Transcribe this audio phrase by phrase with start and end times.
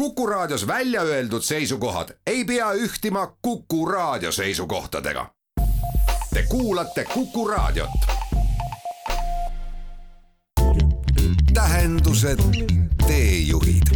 [0.00, 5.26] Kuku Raadios välja öeldud seisukohad ei pea ühtima Kuku Raadio seisukohtadega.
[6.34, 7.90] Te kuulate Kuku Raadiot.
[11.54, 12.40] tähendused,
[13.06, 13.92] teejuhid.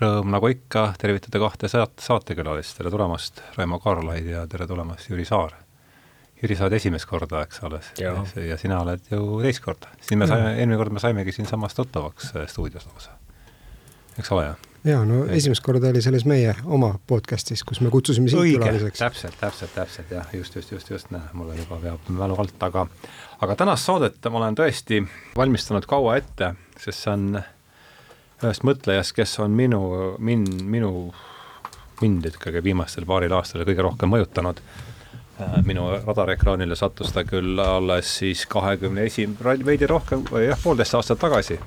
[0.00, 5.26] Rõõm nagu ikka tervitada kahte saate, saatekülalist, tere tulemast, Raimo Kaarlaid ja tere tulemast, Jüri
[5.26, 5.58] Saar.
[6.42, 8.14] Jüri, sa oled esimest korda, eks alles, ja.
[8.38, 9.90] ja sina oled ju teist korda.
[10.00, 13.18] siin me saime, eelmine kord me saimegi siinsamas tuttavaks äh, stuudios lausa,
[14.18, 14.54] eks ole ju?
[14.90, 15.34] jaa, no et...
[15.40, 19.02] esimest korda oli selles meie oma podcast'is, kus me kutsusime sind külaliseks.
[19.02, 22.86] täpselt, täpselt, täpselt jah, just, just, just, just, näe, mul juba veab mälu alt, aga
[23.44, 25.02] aga tänast saadet ma olen tõesti
[25.36, 27.40] valmistanud kaua ette, sest see on
[28.44, 29.80] ühest mõtlejast, kes on minu,
[30.18, 30.92] min-, minu,
[32.02, 34.60] mind ikkagi viimastel paaril aastal kõige rohkem mõjutanud
[35.36, 41.20] Äh, minu radarekraanile sattus ta küll alles siis kahekümne esi-, veidi rohkem, jah, poolteist aastat
[41.20, 41.58] tagasi.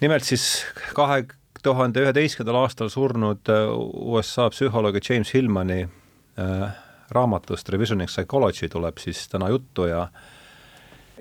[0.00, 1.20] nimelt siis kahe
[1.66, 3.66] tuhande üheteistkümnendal aastal surnud äh,
[4.14, 6.64] USA psühholoogi James Hillmani äh,
[7.10, 10.06] raamatust Revisioning Psychology tuleb siis täna juttu ja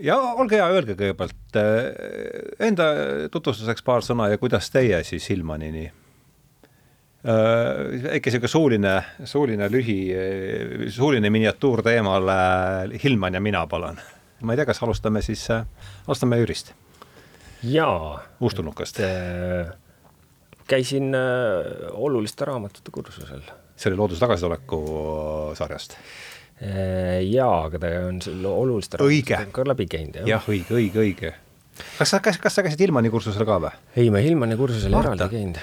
[0.02, 2.90] ja olge hea, öelge kõigepealt äh, enda
[3.32, 5.92] tutvustuseks paar sõna ja kuidas teie siis Hillmanini
[7.26, 8.92] äkki niisugune suuline,
[9.26, 9.96] suuline lühi,
[10.94, 12.30] suuline miniatuur teemal
[13.02, 13.98] Hillman ja mina, palun.
[14.46, 15.48] ma ei tea, kas alustame siis,
[16.06, 16.76] alustame Jürist.
[17.64, 18.20] jaa.
[18.46, 19.02] uustulnukast.
[19.02, 19.74] Äh,
[20.68, 21.16] käisin
[21.92, 23.44] oluliste raamatute kursusel.
[23.76, 24.82] see oli looduse tagasituleku
[25.58, 25.98] sarjast?
[27.30, 30.36] jaa, aga ta on selle oluliste raamatutega ka läbi käinud, jah.
[30.38, 31.34] jah, õige, õige, õige
[31.76, 33.72] kas sa, kas, kas sa käisid Ilmani kursusel ka või?
[34.00, 35.60] ei, ma Ilmani kursusel eraldi käinud.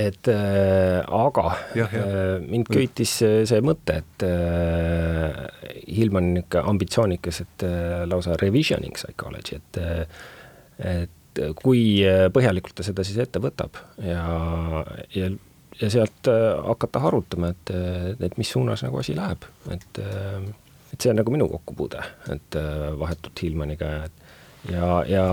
[0.00, 1.46] et äh, aga
[1.76, 2.04] ja, ja.
[2.04, 5.42] Äh, mind köitis see mõte, et äh,
[6.00, 10.24] Ilman on niisugune ambitsioonikas, et äh, lausa revisioning psychology, et äh,
[10.94, 11.20] et
[11.58, 12.02] kui
[12.34, 14.24] põhjalikult ta seda siis ette võtab ja,
[15.14, 15.32] ja
[15.80, 17.72] ja sealt äh, hakata harutama, et,
[18.22, 19.42] et mis suunas nagu asi läheb,
[19.74, 20.44] et äh,
[20.94, 25.24] et see on nagu minu kokkupuude, et äh, vahetult Hillmaniga, et ja, ja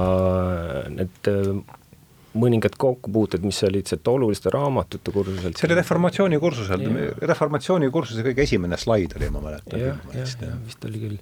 [0.89, 1.51] need äh,
[2.41, 5.59] mõningad kokkupuuted, mis olid sealt oluliste raamatute kursuselt.
[5.59, 6.85] see oli reformatsiooni kursusel,
[7.19, 9.83] reformatsiooni kursuse kõige esimene slaid oli, ma mäletan.
[9.83, 11.21] jah, jah, vist oli küll,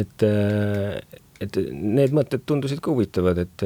[0.00, 0.98] et äh,
[1.42, 3.64] et need mõtted tundusid ka huvitavad, et,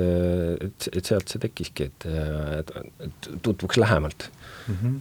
[0.66, 2.06] et, et sealt see tekkiski, et,
[2.58, 2.72] et,
[3.06, 4.30] et tutvuks lähemalt
[4.68, 4.78] mm.
[4.80, 4.96] -hmm.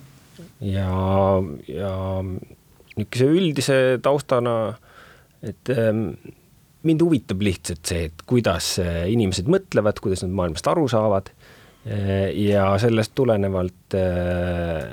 [0.69, 0.89] ja,
[1.67, 1.93] ja
[2.23, 4.75] niisuguse üldise taustana,
[5.41, 6.11] et ähm,
[6.83, 12.29] mind huvitab lihtsalt see, et kuidas äh, inimesed mõtlevad, kuidas nad maailmast aru saavad äh,
[12.37, 14.83] ja sellest tulenevalt äh,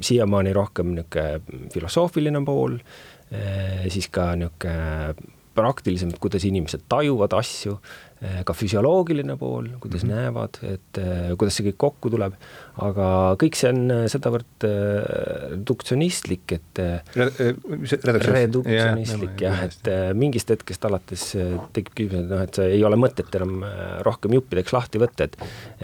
[0.00, 8.40] siiamaani rohkem niisugune filosoofiline pool äh,, siis ka niisugune praktilisemalt, kuidas inimesed tajuvad asju äh,,
[8.46, 10.14] ka füsioloogiline pool, kuidas mm -hmm.
[10.14, 12.34] näevad, et äh, kuidas see kõik kokku tuleb,
[12.86, 13.08] aga
[13.42, 14.66] kõik see on äh, sedavõrd
[15.52, 16.82] reduktsionistlik, et
[18.32, 21.28] reduktsionistlik jah, et mingist hetkest alates
[21.76, 23.64] tekib küsimus, et noh, et see ei ole mõtet enam
[24.06, 25.36] rohkem juppideks lahti võtta, et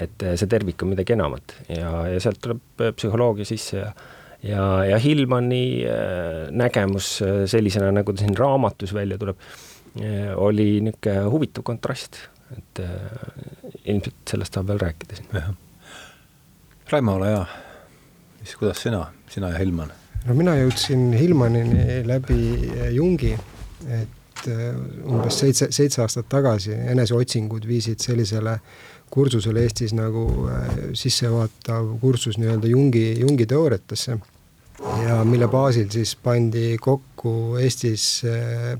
[0.04, 2.60] et see tervik on midagi enamat ja, ja sealt tuleb
[2.96, 3.92] psühholoogia sisse ja
[4.44, 5.64] ja, ja Hillmani
[6.52, 7.16] nägemus
[7.50, 9.40] sellisena, nagu ta siin raamatus välja tuleb,
[10.36, 12.18] oli niisugune huvitav kontrast,
[12.52, 12.80] et
[13.84, 15.54] ilmselt sellest saab veel rääkida siin
[16.90, 17.44] Raimo, ole hea,
[18.42, 19.92] mis, kuidas sina, sina ja Helman?
[20.24, 22.40] no mina jõudsin Hillmanini läbi
[22.94, 23.32] Jungi,
[23.92, 24.66] et äh,
[25.04, 28.58] umbes seitse, seitse aastat tagasi eneseotsingud viisid sellisele
[29.12, 34.18] kursusele Eestis nagu äh, sissevaatav kursus nii-öelda Jungi, Jungi teooriatesse.
[34.80, 38.74] Ja mille baasil siis pandi kokku Eestis äh,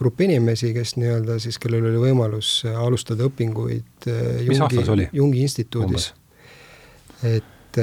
[0.00, 4.08] grupp inimesi, kes nii-öelda siis, kellel oli võimalus alustada õpinguid
[4.46, 6.12] Jungi, Jungi instituudis.
[7.28, 7.78] Et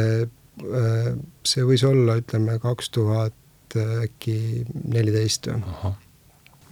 [1.46, 5.94] see võis olla, ütleme, kaks tuhat äkki neliteist või.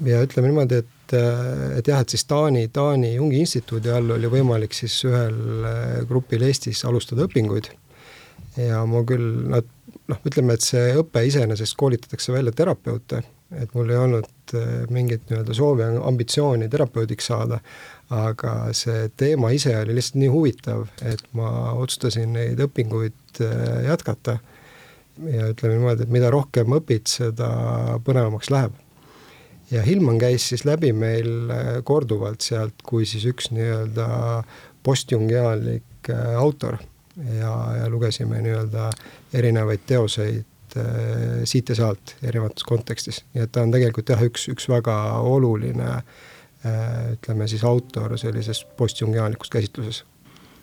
[0.09, 1.15] ja ütleme niimoodi, et,
[1.77, 5.37] et jah, et siis Taani, Taani Jungi instituudi all oli võimalik siis ühel
[6.09, 7.69] grupil Eestis alustada õpinguid.
[8.57, 9.67] Ja ma küll, nad
[10.11, 13.21] noh, ütleme, et see õpe iseenesest koolitatakse välja terapeute,
[13.55, 14.53] et mul ei olnud
[14.93, 17.59] mingit nii-öelda soovi, ambitsiooni terapeudiks saada,
[18.13, 24.39] aga see teema ise oli lihtsalt nii huvitav, et ma otsustasin neid õpinguid äh, jätkata.
[25.31, 27.49] ja ütleme niimoodi, et mida rohkem õpid, seda
[28.05, 28.73] põnevamaks läheb.
[29.71, 34.43] ja Hillman käis siis läbi meil äh, korduvalt sealt kui siis üks nii-öelda
[34.83, 36.77] postjungiaallik äh, autor
[37.17, 38.89] ja, ja lugesime nii-öelda
[39.33, 40.43] erinevaid teoseid
[41.47, 45.87] siit ja sealt erinevates kontekstis, nii et ta on tegelikult jah, üks, üks väga oluline
[45.93, 46.25] äh,
[46.65, 50.03] Äh, ütleme siis autor sellises postjungiaanlikus käsitluses.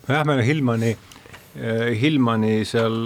[0.09, 0.97] nojah, meil on Hillmani
[2.01, 2.97] Hillmani seal,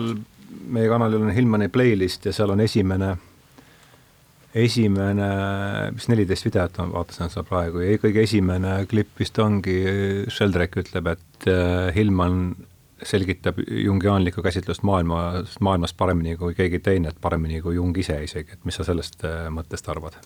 [0.73, 3.11] meie kanalil on Hillmani playlist ja seal on esimene,
[4.55, 5.29] esimene,
[5.93, 9.77] mis neliteist videot ma vaatasin seda praegu ja kõige esimene klipp vist ongi,
[10.33, 12.55] Sheldrake ütleb, et äh, Hillman
[13.03, 18.57] selgitab jungiaanlikku käsitlust maailmas, maailmast paremini kui keegi teine, et paremini kui Jung ise isegi,
[18.57, 20.17] et mis sa sellest äh, mõttest arvad?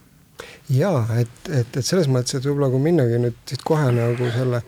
[0.71, 4.63] jaa, et, et, et selles mõttes, et võib-olla kui minnagi nüüd siit kohe nagu selle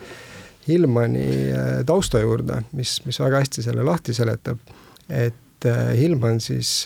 [0.67, 4.59] Hillmani äh, tausta juurde, mis, mis väga hästi selle lahti seletab,
[5.09, 6.83] et äh, Hillman siis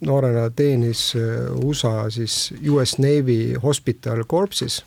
[0.00, 1.10] noorena teenis
[1.58, 4.80] USA siis US Navy Hospital Corps'is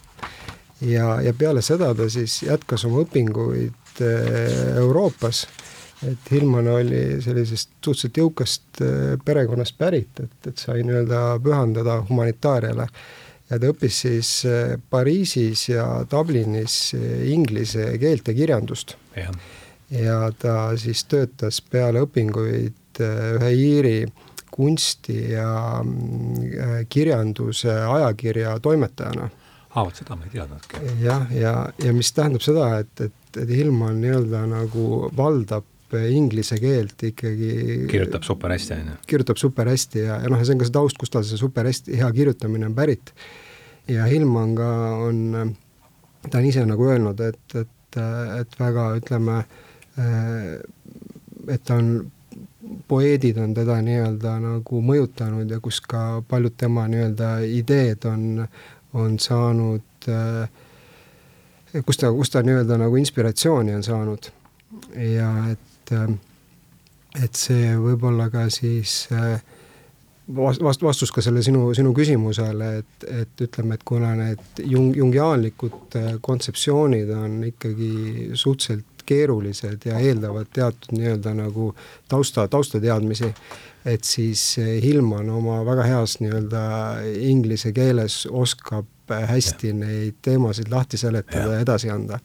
[0.81, 5.47] ja, ja peale seda ta siis jätkas oma õpinguid Äh, Euroopas,
[6.07, 12.87] et Hilman oli sellisest suhteliselt jõukast äh, perekonnast pärit, et, et sai nii-öelda pühandada humanitaariale.
[13.49, 16.95] ja ta õppis siis äh, Pariisis ja Dublinis
[17.27, 18.95] inglise keelt ja kirjandust.
[19.91, 24.05] ja ta siis töötas peale õpinguid ühe Iiri
[24.51, 25.83] kunsti ja
[26.89, 29.29] kirjanduse ajakirja toimetajana
[29.75, 30.81] aa, vot seda ma ei teadnudki.
[31.01, 31.53] jah, ja, ja,
[31.85, 34.87] ja mis tähendab seda, et, et, et Hilman nii-öelda nagu
[35.17, 35.67] valdab
[36.11, 37.51] inglise keelt ikkagi.
[37.91, 38.97] kirjutab super hästi, on ju.
[39.07, 41.39] kirjutab super hästi ja, ja noh, ja see on ka see taust, kust tal see
[41.39, 43.13] super hästi, hea kirjutamine on pärit.
[43.91, 44.71] ja Hilman ka
[45.07, 45.53] on,
[46.29, 47.99] ta on ise nagu öelnud, et, et,
[48.39, 49.43] et väga ütleme,
[51.51, 51.93] et ta on
[52.87, 58.45] poeedid on teda nii-öelda nagu mõjutanud ja kus ka paljud tema nii-öelda ideed on,
[58.93, 64.29] on saanud, äh, kus ta, kus ta nii-öelda nagu inspiratsiooni on saanud.
[64.95, 66.13] Ja et, äh,
[67.23, 69.41] et see võib-olla ka siis äh,
[70.35, 75.99] vast-, vastus ka selle sinu, sinu küsimusele, et, et ütleme, et kuna need jung-, jungiaanlikud
[76.21, 81.71] kontseptsioonid on ikkagi suhteliselt keerulised ja eeldavad teatud nii-öelda nagu
[82.07, 83.33] tausta, taustateadmisi,
[83.85, 86.63] et siis Hillman oma väga heas nii-öelda
[87.27, 89.77] inglise keeles oskab hästi ja.
[89.77, 92.19] neid teemasid lahti seletada ja, ja edasi anda.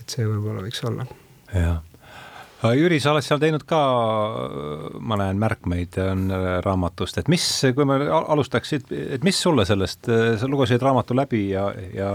[0.00, 1.08] et see võib-olla võiks olla.
[1.52, 1.80] jah.
[2.62, 3.78] Jüri, sa oled seal teinud ka,
[5.02, 6.28] ma näen märkmeid on
[6.62, 7.42] raamatust, et mis,
[7.74, 8.86] kui me alustaksid,
[9.16, 10.06] et mis sulle sellest,
[10.38, 12.12] sa lugesid raamatu läbi ja, ja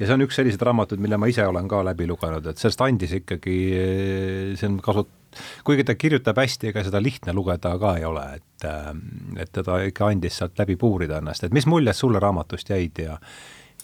[0.00, 2.80] ja see on üks selliseid raamatuid, mille ma ise olen ka läbi lugenud, et sellest
[2.86, 3.56] andis ikkagi,
[4.56, 5.12] see on kasut-,
[5.64, 8.46] kuigi ta kirjutab hästi, ega seda lihtne lugeda ka ei ole, et
[9.40, 13.16] et teda ikka andis sealt läbi puurida ennast, et mis muljed sulle raamatust jäid ja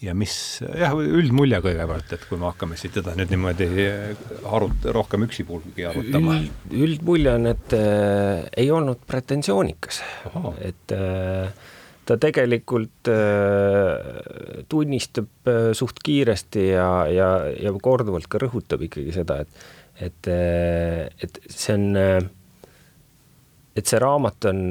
[0.05, 0.35] ja mis,
[0.77, 3.69] jah, üldmulje kõigepealt, et kui me hakkame siit teda nüüd niimoodi
[4.45, 6.37] arut-, rohkem üksipulgi arutama?
[6.37, 6.75] Üld,.
[6.85, 10.03] üldmulje on, et äh, ei olnud pretensioonikas,
[10.61, 11.49] et äh,
[12.07, 19.41] ta tegelikult äh, tunnistab äh, suht kiiresti ja, ja, ja korduvalt ka rõhutab ikkagi seda,
[19.43, 19.67] et,
[20.09, 21.87] et, äh, et see on,
[23.77, 24.63] et see raamat on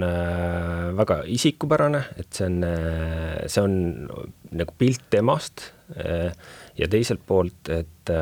[0.97, 2.57] väga isikupärane, et see on,
[3.45, 3.77] see on
[4.55, 8.13] nagu pilt temast ja teiselt poolt, et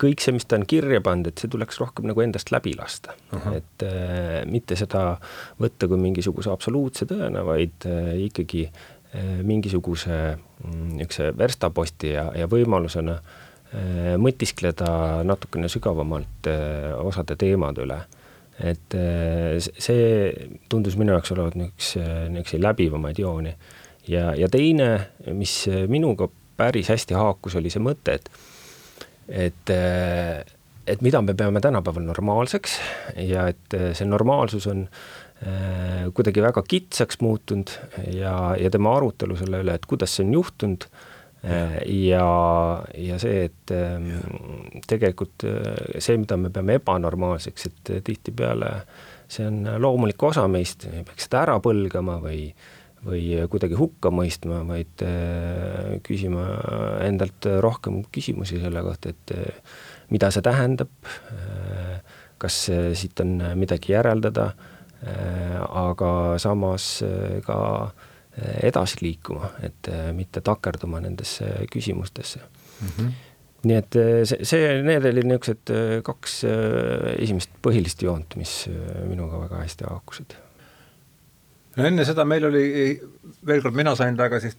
[0.00, 3.12] kõik see, mis ta on kirja pannud, et see tuleks rohkem nagu endast läbi lasta
[3.12, 3.38] uh.
[3.38, 3.58] -huh.
[3.60, 5.18] et äh, mitte seda
[5.60, 8.92] võtta kui mingisuguse absoluutse tõena, vaid äh, ikkagi äh,
[9.42, 18.00] mingisuguse mm, niisuguse verstaposti ja, ja võimalusena äh, mõtiskleda natukene sügavamalt äh, osade teemade üle.
[18.60, 20.32] et äh, see
[20.68, 23.54] tundus minu jaoks olevat niisuguse, niisuguseid läbivamaid jooni.
[24.08, 28.28] ja, ja teine, mis minuga päris hästi haakus, oli see mõte, et
[29.28, 30.42] et, äh,
[30.86, 32.78] et mida me peame tänapäeval normaalseks
[33.28, 37.72] ja et äh, see normaalsus on äh, kuidagi väga kitsaks muutunud
[38.12, 40.88] ja, ja tema arutelu selle üle, et kuidas see on juhtunud
[41.42, 42.26] ja,
[42.94, 44.12] ja see, et ähm,
[44.86, 48.68] tegelikult see, mida me peame ebanormaalseks, et tihtipeale
[49.26, 52.44] see on loomulik osa meist, ei peaks seda ära põlgama või
[53.06, 56.44] või kuidagi hukka mõistma, vaid äh, küsima
[57.06, 59.80] endalt rohkem küsimusi selle kohta, et äh,
[60.14, 60.92] mida see tähendab,
[61.34, 61.98] äh,
[62.42, 62.64] kas
[62.98, 64.52] siit on midagi järeldada,
[65.02, 66.08] aga
[66.42, 66.84] samas
[67.42, 67.56] ka
[68.62, 72.88] edasi liikuma, et mitte takerduma nendesse küsimustesse mm.
[72.96, 73.12] -hmm
[73.62, 73.94] nii et
[74.26, 75.70] see, see, need olid niisugused
[76.02, 76.40] kaks
[77.14, 78.66] esimest põhilist joont, mis
[79.06, 80.34] minuga väga hästi haakusid
[81.76, 82.66] no enne seda meil oli,
[83.46, 84.56] veel kord, mina sain temaga siis,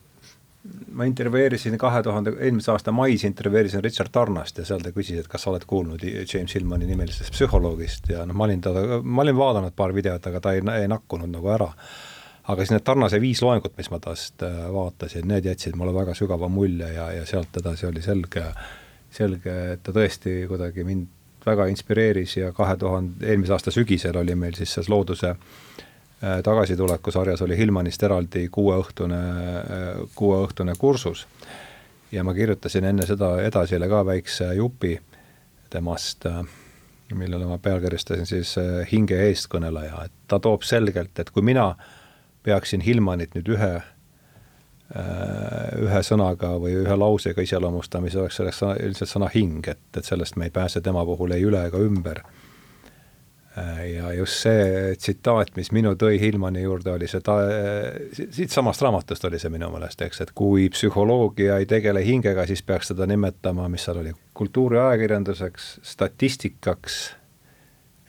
[0.96, 5.30] ma intervjueerisin kahe tuhande, eelmise aasta mais intervjueerisin Richard Tarnast ja seal ta küsis, et
[5.32, 9.38] kas sa oled kuulnud James Hillmani nimelisest psühholoogist ja noh, ma olin teda, ma olin
[9.38, 11.70] vaadanud paar videot, aga ta ei, ei nakkunud nagu ära.
[12.44, 16.16] aga siis need Tarnase viis loengut, mis ma tast äh, vaatasin, need jätsid mulle väga
[16.16, 18.48] sügava mulje ja, ja sealt edasi oli selge,
[19.12, 21.08] selge, et ta tõesti kuidagi mind
[21.46, 25.84] väga inspireeris ja kahe tuhande, eelmise aasta sügisel oli meil siis selles looduse äh,
[26.44, 31.28] tagasituleku sarjas oli Hillmanist eraldi kuueõhtune, äh, kuueõhtune kursus.
[32.12, 35.00] ja ma kirjutasin enne seda Edasile ka väikse jupi
[35.70, 36.26] temast,
[37.14, 38.56] millele ma pealkirjastasin siis
[38.92, 41.76] Hinge eestkõneleja, et ta toob selgelt, et kui mina
[42.44, 43.74] peaksin Hillmanit nüüd ühe
[44.94, 50.06] Äh, ühe sõnaga või ühe lausega iseloomustamise oleks selleks sõna, üldiselt sõna hing, et, et
[50.06, 52.20] sellest me ei pääse tema puhul ei üle ega ümber.
[53.58, 57.36] Äh, ja just see tsitaat, mis minu tõi Hillmani juurde, oli see ta,
[58.14, 62.90] siitsamast raamatust oli see minu meelest, eks, et kui psühholoogia ei tegele hingega, siis peaks
[62.94, 67.00] teda nimetama, mis seal oli, kultuuriajakirjanduseks, statistikaks,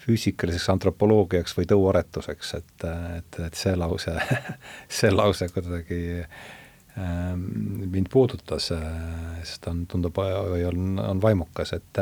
[0.04, 4.16] füüsikaliseks antropoloogiaks või tõuaretuseks, et, et, et see lause
[5.00, 6.02] see lause kuidagi
[6.98, 11.98] Ähm, mind puudutas, äh, sest on, tundub või on, on vaimukas, et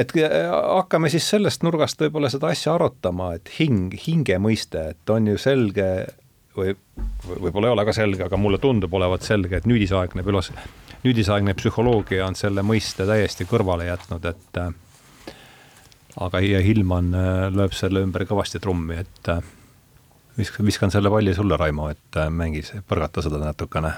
[0.00, 5.14] et äh, hakkame siis sellest nurgast võib-olla seda asja arutama, et hing, hinge mõiste, et
[5.14, 5.88] on ju selge
[6.56, 6.74] või
[7.24, 10.52] võib-olla ei ole ka selge, aga mulle tundub olevat selge, et nüüdisaegne filos-,
[11.04, 14.74] nüüdisaegne psühholoogia on selle mõiste täiesti kõrvale jätnud, et äh,
[16.20, 17.14] aga Hillman
[17.54, 19.30] lööb selle ümber kõvasti trummi, et
[20.40, 23.94] viskan, viskan selle palli sulle, Raimo, et äh, mängis, põrgata seda natukene.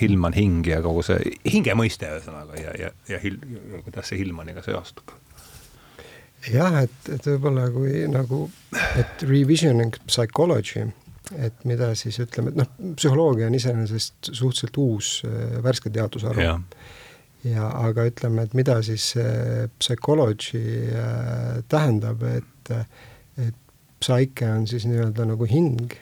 [0.00, 3.40] Hillman hing ja kogu see hinge mõiste ühesõnaga ja, ja, ja hil-,
[3.84, 5.12] kuidas see Hillmaniga seostub?
[6.48, 8.46] Jah, et, et võib-olla kui nagu,
[9.00, 10.86] et revisioning psychology,
[11.38, 16.56] et mida siis ütleme, et noh, psühholoogia on iseenesest suhteliselt uus äh, värske teadusharu ja.
[17.46, 19.12] ja aga ütleme, et mida siis
[19.78, 22.74] psychology äh, tähendab, et,
[23.38, 23.58] et
[24.00, 25.92] psaike on siis nii-öelda nagu hing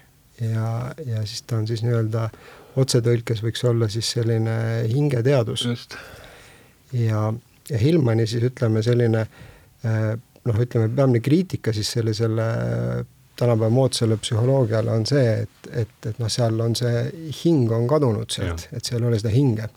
[0.40, 2.28] ja, ja siis ta on siis nii-öelda
[2.78, 4.54] otsetõlkes võiks olla siis selline
[4.90, 5.66] hingeteadus.
[6.92, 7.32] ja,
[7.70, 10.12] ja Hillmani siis ütleme selline eh,
[10.46, 12.46] noh, ütleme peamine kriitika siis sellisele
[13.38, 18.30] tänapäeva moodsale psühholoogiale on see, et, et, et noh, seal on see hing on kadunud
[18.34, 19.68] sealt, et seal ei ole seda hinge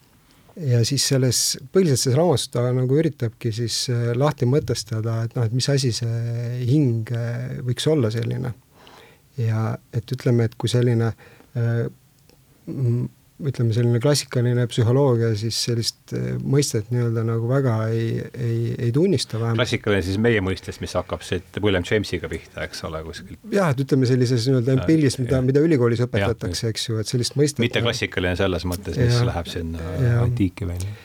[0.59, 1.39] ja siis selles,
[1.71, 5.93] põhiliselt selles raamatus ta nagu üritabki siis äh, lahti mõtestada, et noh, et mis asi
[5.95, 8.53] see hing äh, võiks olla selline.
[9.39, 11.13] ja et ütleme, et kui selline
[11.57, 11.85] äh,
[13.49, 19.39] ütleme, selline klassikaline psühholoogia siis sellist eh, mõistet nii-öelda nagu väga ei, ei, ei tunnista
[19.39, 19.61] vähemalt.
[19.61, 23.39] klassikaline siis meie mõistes, mis hakkab siit William Jamesiga pihta, eks ole, kuskilt.
[23.53, 27.63] jah, et ütleme sellises nii-öelda empiiris, mida, mida ülikoolis õpetatakse, eks ju, et sellist mõistet
[27.63, 29.93] mitte klassikaline selles mõttes, mis ja, läheb sinna
[30.23, 30.95] antiiki välja.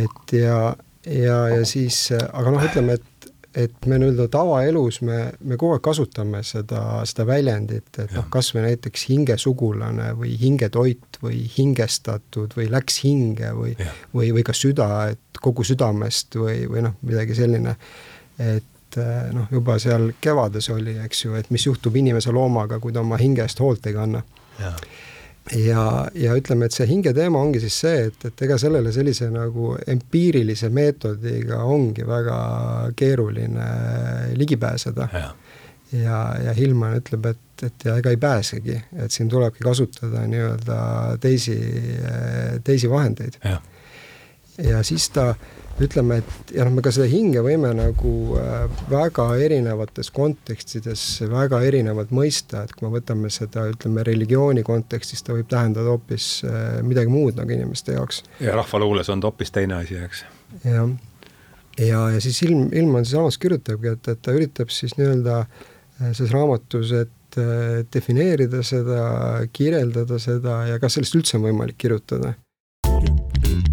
[0.00, 0.60] et ja,
[1.08, 5.84] ja, ja siis, aga noh, ütleme, et et me nii-öelda tavaelus me, me kogu aeg
[5.84, 12.68] kasutame seda, seda väljendit, et noh, kas või näiteks hingesugulane või hingetoit või hingestatud või
[12.72, 13.76] läks hinge või,
[14.14, 17.76] või, või ka süda, et kogu südamest või, või noh, midagi selline.
[18.38, 22.92] et eh, noh, juba seal kevades oli, eks ju, et mis juhtub inimese loomaga, kui
[22.92, 24.22] ta oma hinge eest hoolt ei kanna
[25.52, 29.74] ja, ja ütleme, et see hingeteema ongi siis see, et, et ega sellele sellise nagu
[29.94, 32.38] empiirilise meetodiga ongi väga
[32.96, 33.66] keeruline
[34.38, 35.08] ligi pääseda.
[35.12, 35.26] ja,
[35.92, 40.78] ja, ja Hillman ütleb, et, et ja ega ei pääsegi, et siin tulebki kasutada nii-öelda
[41.20, 41.58] teisi,
[42.64, 43.36] teisi vahendeid.
[44.64, 45.34] ja siis ta
[45.82, 51.60] ütleme, et ja noh, me ka seda hinge võime nagu äh, väga erinevates kontekstides väga
[51.66, 56.78] erinevalt mõista, et kui me võtame seda, ütleme, religiooni kontekstis, ta võib tähendada hoopis äh,
[56.86, 58.22] midagi muud nagu inimeste jaoks.
[58.40, 60.24] ja rahvaluules on ta hoopis teine asi, eks.
[60.62, 60.94] jah,
[61.80, 66.12] ja, ja siis ilm, Ilman siis raamas kirjutabki, et, et ta üritab siis nii-öelda äh,
[66.12, 67.10] selles raamatus, et
[67.90, 69.00] defineerida seda,
[69.50, 72.36] kirjeldada seda ja kas sellest üldse on võimalik kirjutada.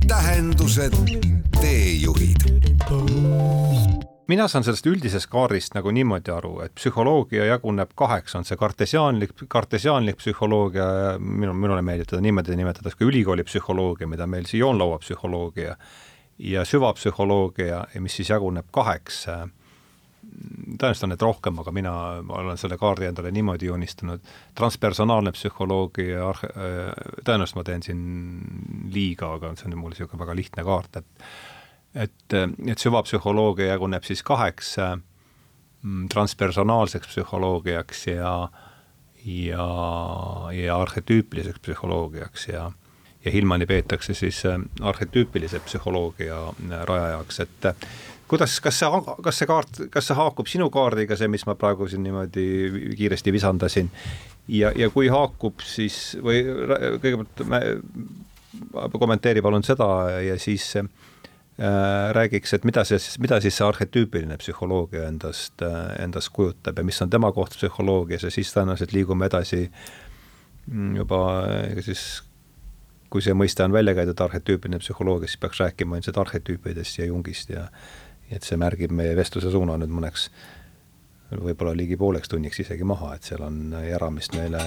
[0.10, 0.98] tähendused
[1.62, 2.41] teejuhid.
[4.27, 9.34] mina saan sellest üldisest kaardist nagu niimoodi aru, et psühholoogia jaguneb kaheks, on see kartesiaanlik,
[9.51, 10.86] kartesiaanlik psühholoogia,
[11.20, 15.75] minu, minule meeldib teda niimoodi nimetada ka ülikooli psühholoogia, mida meil see joonlaua psühholoogia
[16.41, 19.25] ja süvapsühholoogia, mis siis jaguneb kaheks.
[20.22, 21.94] Tõenäoliselt on neid rohkem, aga mina
[22.38, 24.24] olen selle kaardi endale niimoodi joonistanud,
[24.58, 26.30] transpersonaalne psühholoogia,
[27.25, 28.03] tõenäoliselt ma teen siin
[28.94, 31.27] liiga, aga see on mul niisugune väga lihtne kaart, et
[31.95, 32.33] et,
[32.67, 38.36] et süvapsühholoogia jaguneb siis kaheks mm, transpersonaalseks psühholoogiaks ja
[39.25, 39.67] ja,
[40.55, 42.71] ja arhetüüpiliseks psühholoogiaks ja
[43.25, 44.43] ja Hillmani peetakse siis
[44.81, 46.53] arhetüüpilise psühholoogia
[46.89, 47.67] rajajaks, et
[48.27, 48.88] kuidas, kas see,
[49.21, 52.45] kas see kaart, kas see haakub sinu kaardiga, see, mis ma praegu siin niimoodi
[52.98, 53.91] kiiresti visandasin,
[54.48, 56.41] ja, ja kui haakub, siis või
[57.03, 57.43] kõigepealt
[58.98, 59.88] kommenteeri palun seda
[60.24, 60.71] ja siis
[62.15, 65.62] räägiks, et mida siis, mida siis see arhetüüpiline psühholoogia endast,
[66.00, 69.68] endast kujutab ja mis on tema koht psühholoogias ja siis tõenäoliselt liigume edasi
[70.72, 71.20] mm, juba
[71.86, 72.06] siis
[73.12, 77.51] kui see mõiste on välja käidud, arhetüüpiline psühholoogia, siis peaks rääkima ilmselt arhetüüpidest ja Jungist
[77.51, 77.68] ja
[78.32, 80.30] et see märgib meie vestluse suuna nüüd mõneks
[81.32, 84.63] võib-olla ligi pooleks tunniks isegi maha, et seal on jaramist meile,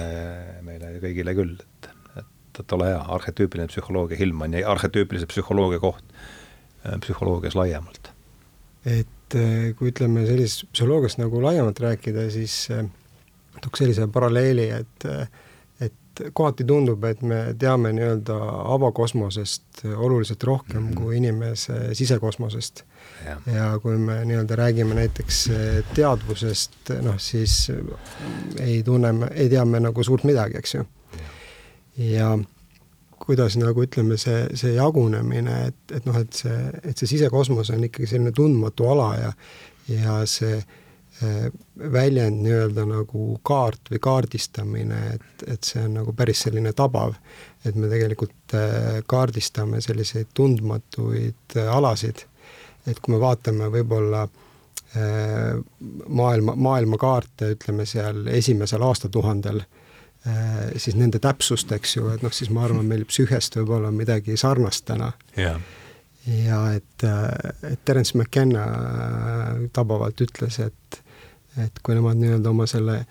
[0.65, 1.89] meile kõigile küll, et,
[2.21, 6.05] et, et ole hea, arhetüüpiline psühholoogia Hillman ja arhetüüpilise psühholoogia koht.
[6.05, 6.34] äh,
[7.01, 8.11] psühholoogias laiemalt.
[8.85, 12.85] et äh, kui ütleme sellisest psühholoogiast nagu laiemalt rääkida, siis äh,
[13.61, 15.09] tooks sellise paralleeli, et
[15.81, 18.35] et kohati tundub, et me teame nii-öelda
[18.71, 20.95] avakosmosest oluliselt rohkem mm -hmm.
[20.95, 22.83] kui inimese sisekosmosest
[23.25, 25.49] ja, ja kui me nii-öelda räägime näiteks
[25.93, 27.71] teadvusest, noh siis
[28.59, 30.85] ei tunne, ei tea me nagu suurt midagi, eks ju.
[31.97, 32.37] ja
[33.25, 37.87] kuidas nagu ütleme, see, see jagunemine, et, et noh, et see, et see sisekosmos on
[37.87, 39.31] ikkagi selline tundmatu ala ja
[39.89, 46.41] ja see eh, väljend nii-öelda nagu kaart või kaardistamine, et, et see on nagu päris
[46.47, 47.13] selline tabav,
[47.65, 52.25] et me tegelikult eh, kaardistame selliseid tundmatuid alasid.
[52.85, 55.55] Et kui me vaatame võib-olla äh,
[56.07, 59.84] maailma, maailmakaarte, ütleme seal esimesel aastatuhandel, äh,
[60.81, 64.37] siis nende täpsust, eks ju, et noh, siis ma arvan, meil psüühiast võib olla midagi
[64.41, 65.59] sarnast täna yeah..
[66.25, 67.27] ja et, äh,
[67.71, 68.65] et Terence McKenna
[69.73, 71.01] tabavalt ütles, et,
[71.61, 73.03] et kui nemad nii-öelda oma selle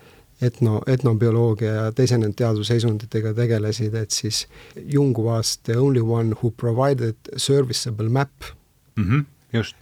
[0.43, 4.43] etno, etnobioloogia ja teisene teadusseisunditega tegelesid, et siis
[4.75, 8.51] Jung was the only one who provided serviceable map
[8.97, 9.07] mm.
[9.07, 9.75] -hmm just.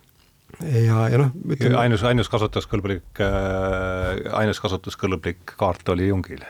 [0.61, 6.43] ja, ja noh, ütleme ainus, ainus kasutuskõlblik äh,, ainus kasutuskõlblik kaart oli Jungil,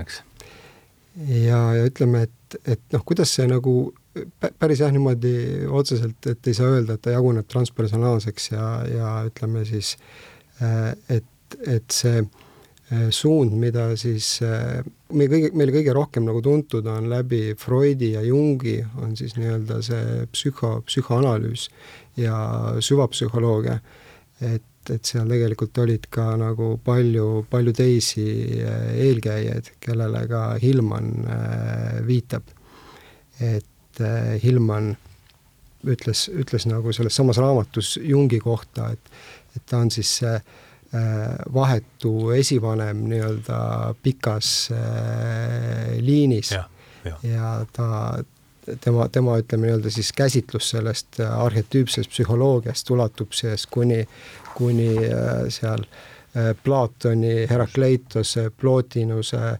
[0.00, 0.22] eks.
[1.28, 3.92] ja, ja ütleme, et, et noh, kuidas see nagu
[4.60, 5.32] päris jah, niimoodi
[5.72, 9.96] otseselt, et ei saa öelda, et ta jaguneb transpersonaalseks ja, ja ütleme siis,
[10.60, 14.82] äh, et, et see äh, suund, mida siis äh,
[15.16, 19.80] meie kõige, meile kõige rohkem nagu tuntud on läbi Freudi ja Jungi, on siis nii-öelda
[19.84, 21.68] see psühho, psühhoanalüüs
[22.20, 22.36] ja
[22.84, 23.78] süvapsühholoogia,
[24.44, 28.24] et, et seal tegelikult olid ka nagu palju, palju teisi
[28.62, 32.42] äh, eelkäijaid, kellele ka Hillman äh, viitab.
[33.40, 34.96] et äh, Hillman
[35.86, 39.16] ütles, ütles nagu selles samas raamatus Jungi kohta, et,
[39.56, 40.36] et ta on siis see
[41.54, 46.66] vahetu esivanem nii-öelda pikas äh, liinis ja,
[47.04, 47.16] ja.
[47.24, 47.86] ja ta,
[48.80, 54.02] tema, tema ütleme nii-öelda siis käsitlus sellest arhetüüpsest psühholoogiast ulatub siis kuni,
[54.54, 55.84] kuni äh, seal
[56.36, 59.58] äh, Platoni, Herakleitose, Plotinuse,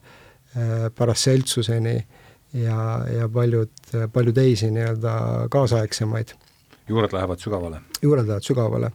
[0.94, 1.94] Paracelsuseni
[2.60, 3.70] ja, ja paljud,
[4.12, 5.12] palju teisi nii-öelda
[5.50, 6.34] kaasaegsemaid.
[6.88, 7.80] juured lähevad sügavale?
[8.02, 8.90] juured lähevad sügavale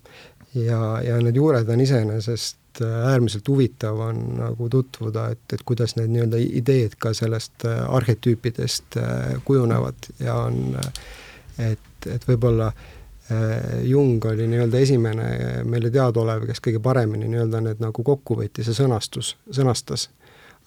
[0.54, 5.96] ja, ja need juured on iseenesest Äh, äärmiselt huvitav on nagu tutvuda, et, et kuidas
[5.98, 10.76] need nii-öelda ideed ka sellest äh, arhetüüpidest äh, kujunevad ja on,
[11.58, 12.70] et, et võib-olla
[13.84, 15.26] Jung oli nii-öelda esimene
[15.68, 20.10] meile teadaolev, kes kõige paremini nii-öelda need nagu kokku võttis ja sõnastus, sõnastas.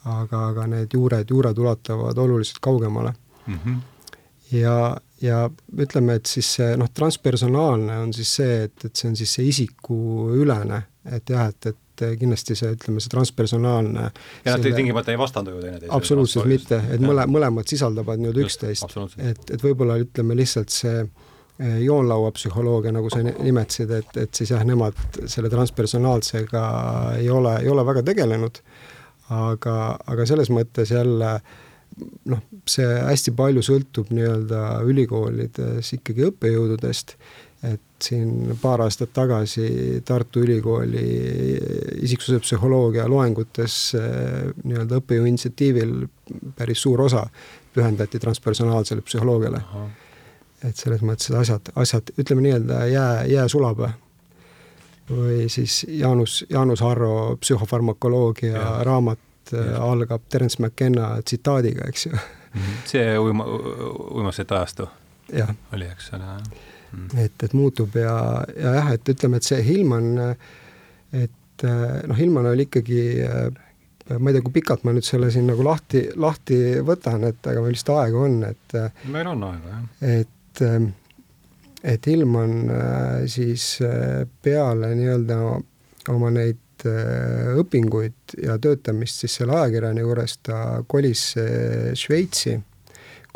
[0.04, 3.12] aga, aga need juured, juured ulatuvad oluliselt kaugemale
[3.46, 3.58] mm.
[3.64, 3.80] -hmm.
[4.52, 9.16] ja, ja ütleme, et siis see noh, transpersonaalne on siis see, et, et see on
[9.16, 14.04] siis see isikuülene, et jah, et, et et kindlasti see, ütleme, see transpersonaalne
[14.44, 15.96] ja nad tingimata ei vastandu ju teineteisele.
[15.96, 18.96] absoluutselt mitte, et mõle, mõlemad sisaldavad nii-öelda üksteist.
[19.18, 21.10] et, et võib-olla ütleme lihtsalt see eh,
[21.60, 24.96] joonlauapsühholoogia, nagu sa nimetasid, et, et siis jah, nemad
[25.28, 26.62] selle transpersonaalsega
[27.18, 28.62] ei ole, ei ole väga tegelenud,
[29.36, 29.74] aga,
[30.12, 31.34] aga selles mõttes jälle
[32.30, 37.16] noh, see hästi palju sõltub nii-öelda ülikoolides ikkagi õppejõududest
[37.62, 41.04] et siin paar aastat tagasi Tartu Ülikooli
[42.06, 45.92] isiksuse psühholoogia loengutes eh, nii-öelda õppejõu initsiatiivil
[46.56, 47.26] päris suur osa
[47.74, 49.60] pühendati transpersonaalsele psühholoogiale.
[50.64, 53.82] Et selles mõttes asjad, asjad, ütleme nii-öelda jää, jää sulab
[55.10, 58.68] või siis Jaanus, Jaanus Harro psühhofarmakoloogia ja.
[58.86, 59.18] raamat
[59.52, 59.58] ja.
[59.58, 62.12] Eh, algab Terence McKenna tsitaadiga, eks ju.
[62.54, 62.76] Mhm.
[62.86, 63.44] see uima,
[64.10, 64.88] uimaste ajastu
[65.72, 66.28] oli, eks ole
[66.92, 67.18] mm..
[67.24, 68.14] et, et muutub ja,
[68.56, 70.08] ja jah, et ütleme, et see Hillman,
[71.14, 71.66] et
[72.08, 73.04] noh, Hillman oli ikkagi
[74.18, 77.62] ma ei tea, kui pikalt ma nüüd selle siin nagu lahti, lahti võtan, et aga
[77.62, 78.76] meil vist aega on, et
[79.14, 80.14] meil on aega, jah.
[80.16, 80.36] et,
[81.84, 82.70] et Hillman
[83.30, 83.78] siis
[84.42, 85.38] peale nii-öelda
[86.12, 86.84] oma neid
[87.60, 91.34] õpinguid ja töötamist siis selle ajakirjani juures ta kolis
[92.00, 92.56] Šveitsi,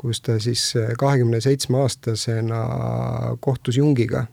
[0.00, 2.62] kus ta siis kahekümne seitsme aastasena
[3.40, 4.26] kohtus Jungiga.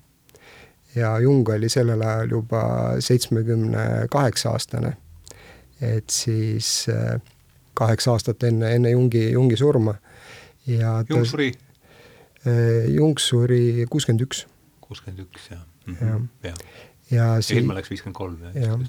[0.96, 2.64] ja Jung oli sellel ajal juba
[3.00, 4.98] seitsmekümne kaheksa aastane.
[5.82, 6.88] et siis
[7.74, 9.96] kaheksa aastat enne, enne Jungi, Jungi surma.
[10.68, 11.52] ja ta, Jung suri?
[12.90, 14.46] Jung suri kuuskümmend üks.
[14.82, 15.96] kuuskümmend üks, jah mm.
[15.96, 16.28] -hmm.
[16.44, 16.56] ja, ja,
[17.12, 18.80] ja, ja Hilma läks viiskümmend kolm, jah.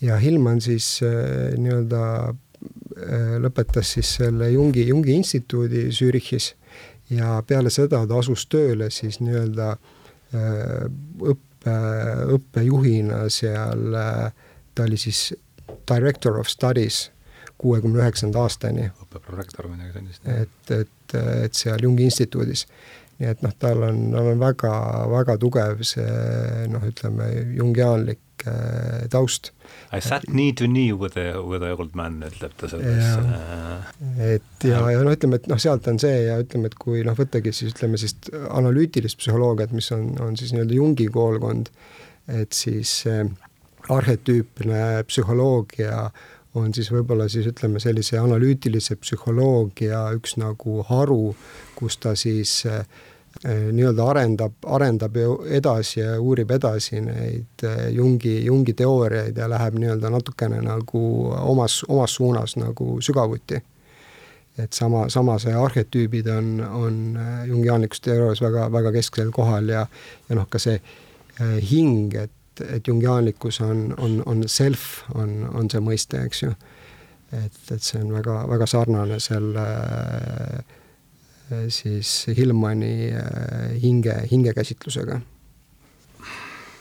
[0.00, 6.54] ja Hilman siis äh, nii-öelda äh, lõpetas siis selle Jungi, Jungi instituudi Zürichis
[7.10, 10.86] ja peale seda ta asus tööle siis nii-öelda äh,
[11.20, 11.76] õppe,
[12.36, 13.92] õppejuhina seal,
[14.74, 15.34] ta oli siis
[15.88, 17.10] director of studies
[17.58, 18.90] kuuekümne üheksanda aastani.
[19.02, 20.28] õppeprorektor või midagi sellist.
[20.28, 22.66] et, et, et seal Jungi instituudis
[23.16, 24.72] nii et noh, tal on, tal on väga,
[25.12, 29.52] väga tugev see noh, ütleme jungiaanlik äh, taust.
[29.94, 33.16] I sat knee to knee with the, with the old man, ütleb ta selles.
[34.20, 37.16] et ja, ja noh, ütleme, et noh, sealt on see ja ütleme, et kui noh,
[37.16, 38.18] võttagi siis ütleme siis
[38.50, 41.72] analüütilist psühholoogiat, mis on, on siis nii-öelda Jungi koolkond,
[42.36, 43.24] et siis äh,
[43.88, 46.10] arhetüüpne psühholoogia
[46.56, 51.34] on siis võib-olla siis ütleme, sellise analüütilise psühholoogia üks nagu haru,
[51.76, 52.82] kus ta siis äh,
[53.44, 55.18] äh, nii-öelda arendab, arendab
[55.58, 61.02] edasi ja uurib edasi neid äh, Jungi, Jungi teooriaid ja läheb nii-öelda natukene nagu
[61.42, 63.62] omas, omas suunas nagu sügavuti.
[64.58, 66.94] et sama, sama see arhetüübid on, on
[67.44, 69.82] jungiaanlikus teoorias väga, väga kesksel kohal ja,
[70.28, 70.80] ja noh, ka see
[71.60, 72.14] hing,
[72.56, 76.52] et et jungiaanlikkus on, on, on self, on, on see mõiste, eks ju.
[77.32, 79.66] et, et see on väga, väga sarnane selle
[81.68, 85.20] siis Hillmani äh, hinge, hingekäsitlusega.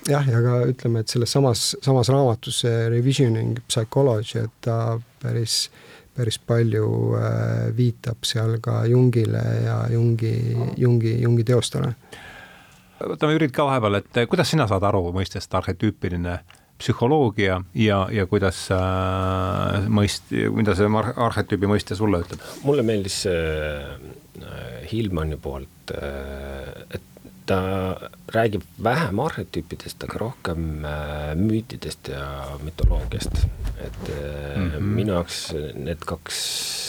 [0.09, 5.69] jah, ja ka ütleme, et selles samas, samas raamatus see Revisioning Psychology, et ta päris,
[6.15, 10.35] päris palju äh, viitab seal ka Jungile ja Jungi,
[10.77, 11.93] Jungi, Jungi teostele
[12.99, 16.39] võtame Jürit ka vahepeal, et kuidas sina saad aru mõistest arhetüüpiline
[16.79, 22.43] psühholoogia ja, ja kuidas äh, mõist-, mida see arhetüübi mõiste sulle ütleb?
[22.67, 23.95] mulle meeldis äh,
[24.91, 27.12] Hillmani poolt äh,, et
[27.45, 27.60] ta
[28.34, 32.27] räägib vähem arhetüüpidest, aga rohkem äh, müütidest ja
[32.65, 33.45] mütoloogiast.
[33.86, 34.79] et äh, mm -hmm.
[34.79, 36.38] minu jaoks need kaks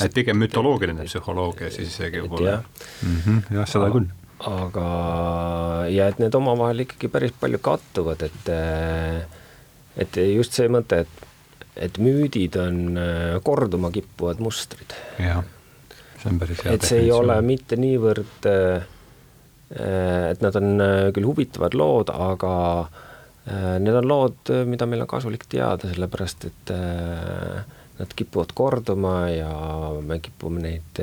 [0.03, 2.51] et pigem mütoloogiline psühholoogia siis isegi võib-olla.
[2.51, 2.63] jah
[3.03, 4.07] mm -hmm,, jah, seda küll
[4.45, 4.87] aga,
[5.89, 8.51] ja et need omavahel ikkagi päris palju kattuvad, et
[9.97, 11.29] et just see mõte, et,
[11.89, 13.01] et müüdid on
[13.47, 14.93] korduma kippuvad mustrid.
[15.23, 15.41] jah,
[16.21, 18.51] see on päris hea et see ei ole mitte niivõrd,
[19.71, 20.85] et nad on
[21.17, 22.53] küll huvitavad lood, aga
[23.81, 26.75] need on lood, mida meil on kasulik teada, sellepärast et
[27.97, 29.53] nad kipuvad korduma ja
[30.05, 31.01] me kipume neid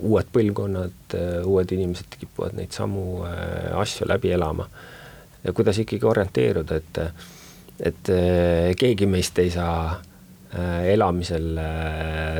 [0.00, 4.68] uued põlvkonnad, uued inimesed kipuvad neid samu äh, asju läbi elama.
[5.44, 7.00] ja kuidas ikkagi orienteeruda, et,
[7.80, 11.58] et äh, keegi meist ei saa äh, elamisel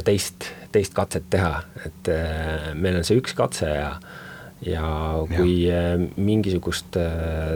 [0.04, 2.12] teist, teist katset teha, et
[2.74, 3.90] meil on see üks katse ja
[4.66, 4.86] ja
[5.28, 5.98] kui ja.
[6.16, 6.96] mingisugust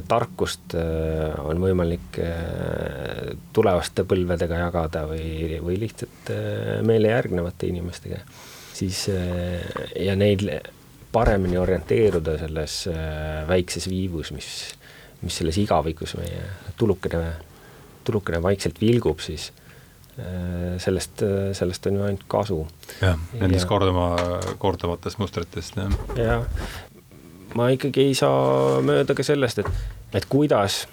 [0.07, 2.19] tarkust on võimalik
[3.57, 6.29] tulevaste põlvedega jagada või, või lihtsalt
[6.85, 8.21] meile järgnevate inimestega
[8.81, 9.61] siis äh,
[10.07, 10.47] ja neil
[11.13, 14.51] paremini orienteeruda selles äh, väikses viivus, mis,
[15.25, 16.45] mis selles igavikus meie
[16.79, 17.33] tulukene,
[18.07, 19.51] tulukene vaikselt vilgub, siis
[20.19, 21.25] äh, sellest,
[21.59, 22.61] sellest on ju ainult kasu.
[23.01, 24.07] jah, nendest ja, korduma,
[24.63, 25.99] korduvatest mustritest, jah.
[26.17, 26.47] jah,
[27.59, 30.85] ma ikkagi ei saa mööda ka sellest, et, et kuidas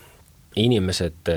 [0.57, 1.29] inimesed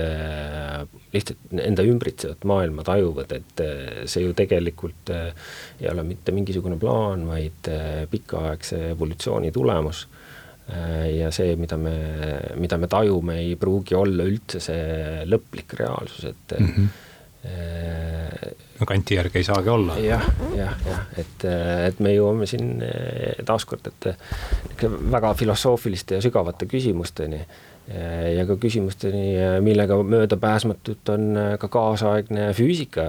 [1.12, 5.34] lihtsalt enda ümbritsevat maailma tajuvad, et äh, see ju tegelikult äh,
[5.80, 7.70] ei ole mitte mingisugune plaan, vaid
[8.10, 10.08] pikaaegse evolutsiooni tulemus.
[11.18, 11.92] ja see, mida me,
[12.62, 17.06] mida me tajume, ei pruugi olla üldse see lõplik reaalsus, et mm -hmm
[18.80, 20.18] no kanti järgi ei saagi olla ja,.
[20.20, 21.44] jah, jah, jah, et,
[21.88, 22.82] et me jõuame siin
[23.48, 24.08] taaskord, et
[25.12, 27.40] väga filosoofiliste ja sügavate küsimusteni
[28.36, 33.06] ja ka küsimusteni, äh, millega möödapääsmatult on äh, ka kaasaegne füüsika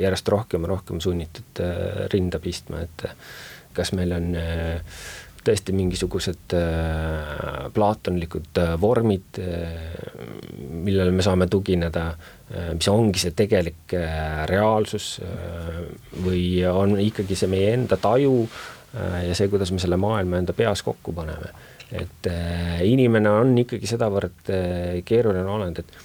[0.00, 1.62] järjest rohkem ja rohkem sunnitud
[2.12, 3.06] rinda pistma, et
[3.74, 4.32] kas meil on
[5.44, 6.54] tõesti mingisugused
[7.74, 9.40] plaatonlikud vormid,
[10.86, 12.06] millele me saame tugineda,
[12.78, 13.92] mis ongi see tegelik
[14.48, 15.18] reaalsus
[16.24, 18.46] või on ikkagi see meie enda taju
[18.94, 21.52] ja see, kuidas me selle maailma enda peas kokku paneme
[21.94, 26.02] et äh, inimene on ikkagi sedavõrd äh, keeruline olend, et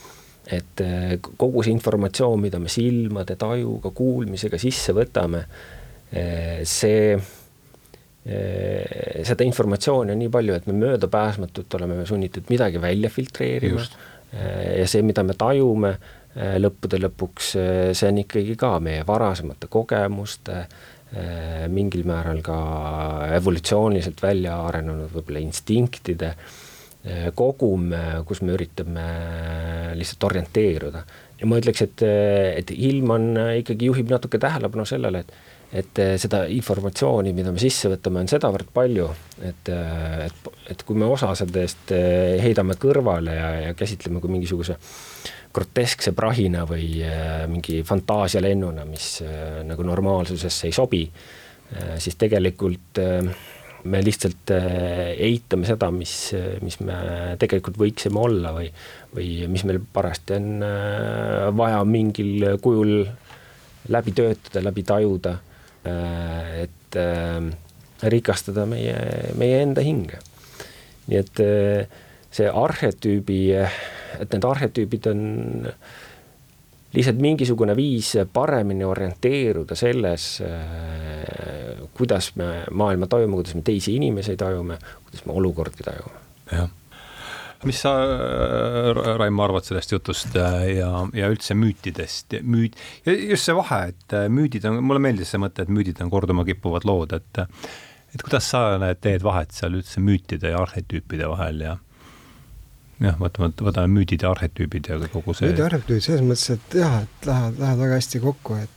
[0.50, 5.44] et äh, kogu see informatsioon, mida me silmade, tajuga, kuulmisega sisse võtame,
[6.66, 7.12] see
[8.26, 13.94] seda informatsiooni on nii palju, et me möödapääsmatult oleme sunnitud midagi välja filtreerima Just.
[14.34, 15.94] ja see, mida me tajume
[16.62, 17.52] lõppude lõpuks,
[17.94, 20.64] see on ikkagi ka meie varasemate kogemuste,
[21.74, 22.56] mingil määral ka
[23.34, 26.34] evolutsiooniliselt välja arenenud võib-olla instinktide
[27.34, 27.88] kogum,
[28.28, 29.06] kus me üritame
[29.98, 31.02] lihtsalt orienteeruda.
[31.40, 32.04] ja ma ütleks, et,
[32.60, 33.26] et ilm on
[33.62, 35.34] ikkagi juhib natuke tähelepanu sellele, et
[35.70, 39.06] et seda informatsiooni, mida me sisse võtame, on sedavõrd palju,
[39.46, 41.94] et, et, et kui me osa sellest
[42.42, 44.80] heidame kõrvale ja, ja käsitleme kui mingisuguse
[45.54, 47.00] groteskse prahina või
[47.50, 49.08] mingi fantaasialennuna, mis
[49.66, 51.02] nagu normaalsusesse ei sobi,
[51.98, 53.02] siis tegelikult
[53.90, 56.14] me lihtsalt eitame seda, mis,
[56.62, 57.00] mis me
[57.42, 58.70] tegelikult võiksime olla või,
[59.16, 60.66] või mis meil parajasti on
[61.58, 62.96] vaja mingil kujul
[63.90, 65.38] läbi töötada, läbi tajuda
[65.86, 67.40] Äh, et äh,
[68.12, 70.20] rikastada meie, meie enda hinge.
[71.10, 73.40] nii et äh, see arhetüübi,
[74.20, 75.22] et need arhetüübid on
[76.94, 80.28] lihtsalt mingisugune viis paremini orienteeruda selles,
[81.98, 86.26] kuidas me maailma tajume, kuidas me teisi inimesi tajume, kuidas me olukordi tajume.
[86.52, 86.70] jah
[87.68, 87.92] mis sa,
[89.20, 94.30] Raimo, arvad sellest jutust äh, ja, ja üldse müütidest, müüt, just see vahe, et äh,
[94.32, 97.44] müüdid on, mulle meeldis see mõte, et müüdid on korduma kippuvad lood, et
[98.10, 101.76] et kuidas sa näed, teed vahet seal üldse müütide ja arhetüüpide vahel ja
[103.00, 105.52] jah, võtame, võtame müüdid ja arhetüübid ja kogu see.
[105.52, 108.76] müüdi arhetüübid selles mõttes, et jah, et lähevad, lähevad väga hästi kokku, et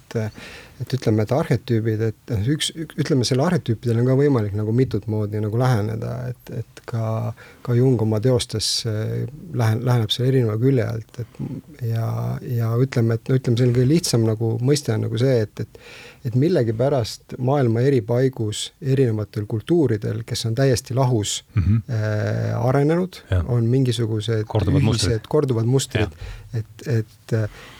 [0.83, 5.07] et ütleme, et arhetüübid, et noh, üks, ütleme, selle arhetüüpidel on ka võimalik nagu mitut
[5.11, 7.33] moodi nagu läheneda, et, et ka,
[7.63, 9.23] ka Jung oma teostes äh,
[9.59, 12.09] lähen-, läheneb selle erineva külje alt, et ja,
[12.47, 15.65] ja ütleme, et no ütleme, see on kõige lihtsam nagu mõiste on nagu see, et,
[15.67, 15.83] et
[16.25, 21.95] et millegipärast maailma eri paigus erinevatel kultuuridel, kes on täiesti lahus mm -hmm.
[21.95, 26.15] äh, arenenud, on mingisugused korduvad ühised, korduvad mustrid,
[26.55, 27.33] et, et,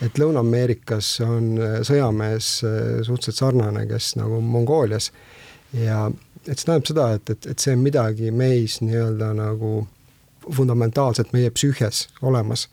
[0.03, 5.13] et Lõuna-Ameerikas on sõjamees äh, suhteliselt sarnane, kes nagu Mongoolias.
[5.73, 6.11] Ja
[6.49, 9.87] et see tähendab seda, et, et, et see on midagi meis nii-öelda nagu
[10.51, 12.69] fundamentaalselt meie psüühias olemas.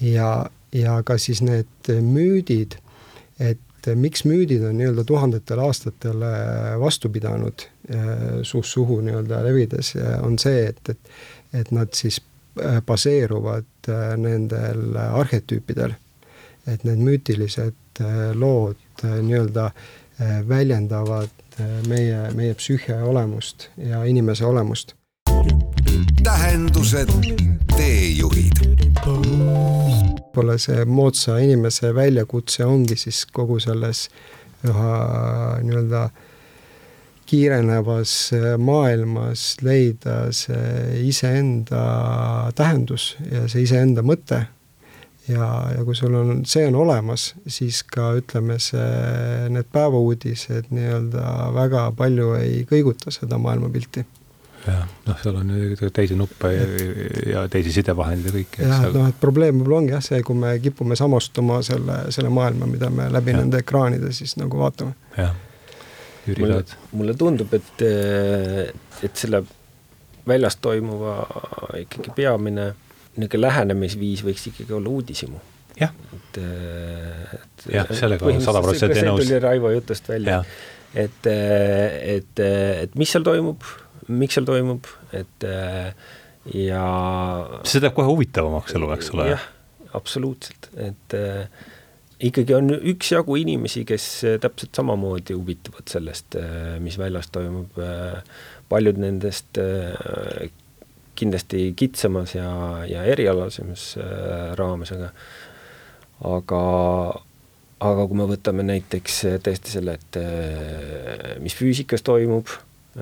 [0.00, 2.76] ja, ja ka siis need müüdid,
[3.38, 3.60] et
[3.94, 6.22] miks müüdid on nii-öelda tuhandetel aastatel
[6.80, 7.66] vastu pidanud
[8.42, 11.12] suust suhu nii-öelda levides, on see, et, et,
[11.60, 12.20] et nad siis
[12.86, 15.94] baseeruvad nendel arhetüüpidel.
[16.66, 18.00] et need müütilised
[18.34, 19.70] lood nii-öelda
[20.48, 21.28] väljendavad
[21.88, 24.94] meie, meie psüühia olemust ja inimese olemust.
[26.22, 27.08] tähendused,
[27.76, 28.52] teejuhid.
[30.34, 34.08] Võib-olla see moodsa inimese väljakutse ongi siis kogu selles
[34.66, 36.08] üha nii-öelda
[37.30, 44.40] kiirenevas maailmas leida see iseenda tähendus ja see iseenda mõte
[45.28, 48.90] ja, ja kui sul on, see on olemas, siis ka ütleme, see,
[49.54, 54.02] need päevauudised nii-öelda väga palju ei kõiguta seda maailmapilti.
[54.66, 55.50] Jah, noh, seal on
[55.94, 56.66] teisi nuppe ja,
[57.32, 58.68] ja teisi sidevahendeid ja kõike.
[58.68, 62.32] jah, et noh, et probleem võib-olla ongi jah see, kui me kipume samastuma selle, selle
[62.32, 63.42] maailma, mida me läbi ja.
[63.42, 64.96] nende ekraanide siis nagu vaatame.
[65.18, 65.34] jah,
[66.24, 66.62] Jüri mulle,
[66.96, 67.84] mulle tundub, et,
[69.04, 69.42] et selle
[70.26, 71.18] väljas toimuva
[71.82, 72.70] ikkagi peamine
[73.14, 75.40] niisugune lähenemisviis võiks ikkagi olla uudishimu.
[75.78, 75.92] jah.
[76.16, 79.20] et, et jah, sellega olen sada protsenti nõus.
[79.22, 80.40] see tuli Raivo jutust välja.
[80.94, 83.62] et, et, et mis seal toimub,
[84.08, 85.46] miks seal toimub, et
[86.54, 86.82] ja
[87.64, 89.28] see teeb kohe huvitavamaks elu, eks ole.
[89.34, 89.46] jah,
[89.96, 91.46] absoluutselt, et äh,
[92.24, 94.08] ikkagi on üksjagu inimesi, kes
[94.42, 96.36] täpselt samamoodi huvituvad sellest,
[96.84, 97.80] mis väljas toimub,
[98.70, 99.58] paljud nendest
[101.14, 102.48] kindlasti kitsamas ja,
[102.88, 105.10] ja erialasemas äh, raames, aga
[106.24, 106.60] aga,
[107.84, 112.50] aga kui me võtame näiteks tõesti selle, et äh, mis füüsikas toimub,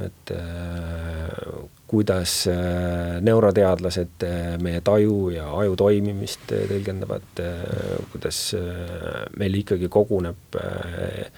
[0.00, 8.38] et äh, kuidas äh, neuroteadlased äh, meie taju ja aju toimimist äh, tõlgendavad äh,, kuidas
[8.56, 11.28] äh, meil ikkagi koguneb äh,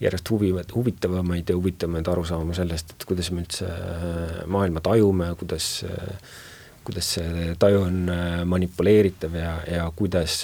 [0.00, 5.70] järjest huvivad, huvitavamaid ja huvitavamaid arusaamu sellest, et kuidas me üldse äh, maailma tajume, kuidas,
[5.86, 6.14] äh,
[6.84, 10.42] kuidas see taju on äh, manipuleeritav ja, ja kuidas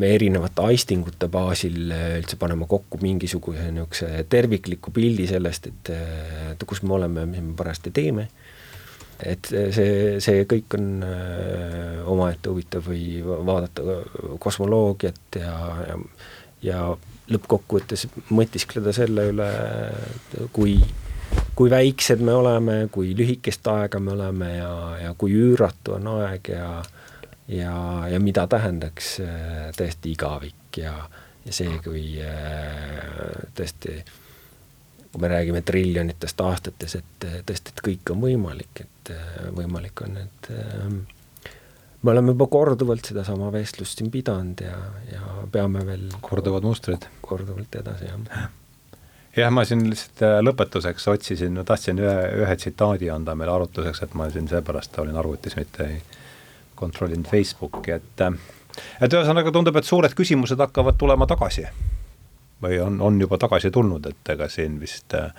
[0.00, 5.92] me erinevate aistingute baasil üldse paneme kokku mingisuguse niisuguse tervikliku pildi sellest, et,
[6.54, 8.28] et kus me oleme, mis me parajasti teeme.
[9.20, 11.02] Et see, see kõik on
[12.08, 13.98] omaette huvitav või vaadata
[14.40, 15.56] kosmoloogiat ja,
[15.90, 15.98] ja,
[16.64, 16.78] ja
[17.30, 19.50] lõppkokkuvõttes mõtiskleda selle üle,
[20.56, 20.78] kui,
[21.58, 24.72] kui väiksed me oleme, kui lühikest aega me oleme ja,
[25.04, 26.70] ja kui üüratu on aeg ja
[27.50, 27.74] ja,
[28.10, 30.96] ja mida tähendaks äh, tõesti igavik ja,
[31.44, 34.00] ja see, kui äh, tõesti
[35.10, 39.10] kui me räägime triljonitest aastates, et tõesti, et kõik on võimalik, et
[39.56, 40.50] võimalik on, et
[42.02, 44.76] me oleme juba korduvalt sedasama vestlust siin pidanud ja,
[45.10, 47.06] ja peame veel korduvad mustrid.
[47.20, 48.46] korduvalt edasi, jah.
[49.36, 54.04] jah, ma siin lihtsalt äh, lõpetuseks otsisin, ma tahtsin ühe, ühe tsitaadi anda meile arutluseks,
[54.06, 56.00] et ma siin seepärast olin arvutis, mitte ei
[56.80, 58.36] kontrollinud Facebooki, et äh,
[59.00, 61.66] et ühesõnaga tundub, et suured küsimused hakkavad tulema tagasi.
[62.60, 65.32] või on, on juba tagasi tulnud, et ega siin vist äh,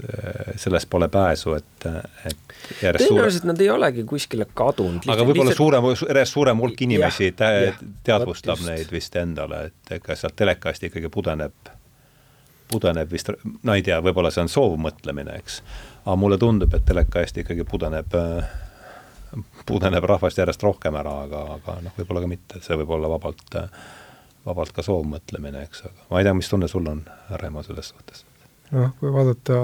[0.00, 1.84] Äh, sellest pole pääsu, et,
[2.24, 5.04] et tõenäoliselt nad ei olegi kuskile kadunud.
[5.04, 5.58] aga võib-olla lihtsalt...
[5.58, 7.74] suurem, järjest suurem hulk inimesi ja, ja,
[8.06, 11.68] teadvustab neid vist endale, et ega sealt telekast ikkagi pudeneb,
[12.72, 15.60] pudeneb vist, no ei tea, võib-olla see on soovmõtlemine, eks.
[16.06, 18.16] aga mulle tundub, et teleka eest ikkagi pudeneb,
[19.66, 23.56] pudeneb rahvast järjest rohkem ära, aga, aga noh, võib-olla ka mitte, see võib olla vabalt,
[24.46, 27.04] vabalt ka soovmõtlemine, eks, aga ma ei tea, mis tunne sul on,
[27.40, 28.26] Remo, selles suhtes
[28.72, 29.58] noh, kui vaadata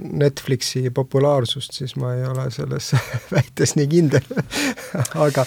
[0.00, 2.92] Netflixi populaarsust, siis ma ei ole selles
[3.34, 4.24] väites nii kindel
[5.26, 5.44] aga,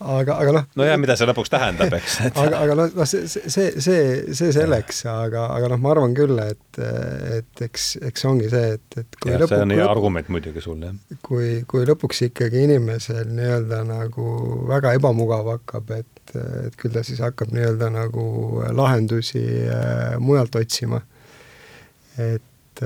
[0.00, 0.66] aga, aga noh.
[0.80, 2.40] nojah, mida see lõpuks tähendab, eks et...
[2.42, 4.00] aga, aga noh, noh see, see, see,
[4.36, 6.80] see selleks, aga, aga noh, ma arvan küll, et,
[7.38, 10.64] et eks, eks ongi see, et, et kui ja, lõpuks see on hea argument muidugi
[10.64, 10.96] sul, jah.
[11.26, 14.26] kui, kui lõpuks ikkagi inimesel nii-öelda nagu
[14.70, 18.26] väga ebamugav hakkab, et, et küll ta siis hakkab nii-öelda nagu
[18.74, 21.04] lahendusi äh, mujalt otsima
[22.36, 22.82] et,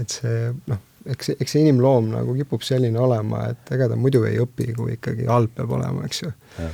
[0.00, 0.80] et see noh,
[1.12, 4.96] eks, eks see inimloom nagu kipub selline olema, et ega ta muidu ei õpi, kui
[4.96, 6.32] ikkagi halb peab olema, eks ju.
[6.60, 6.70] ja,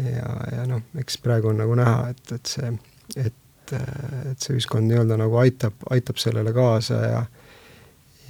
[0.00, 2.72] ja, ja noh, eks praegu on nagu näha, et, et see,
[3.16, 7.22] et, et see ühiskond nii-öelda nagu aitab, aitab sellele kaasa ja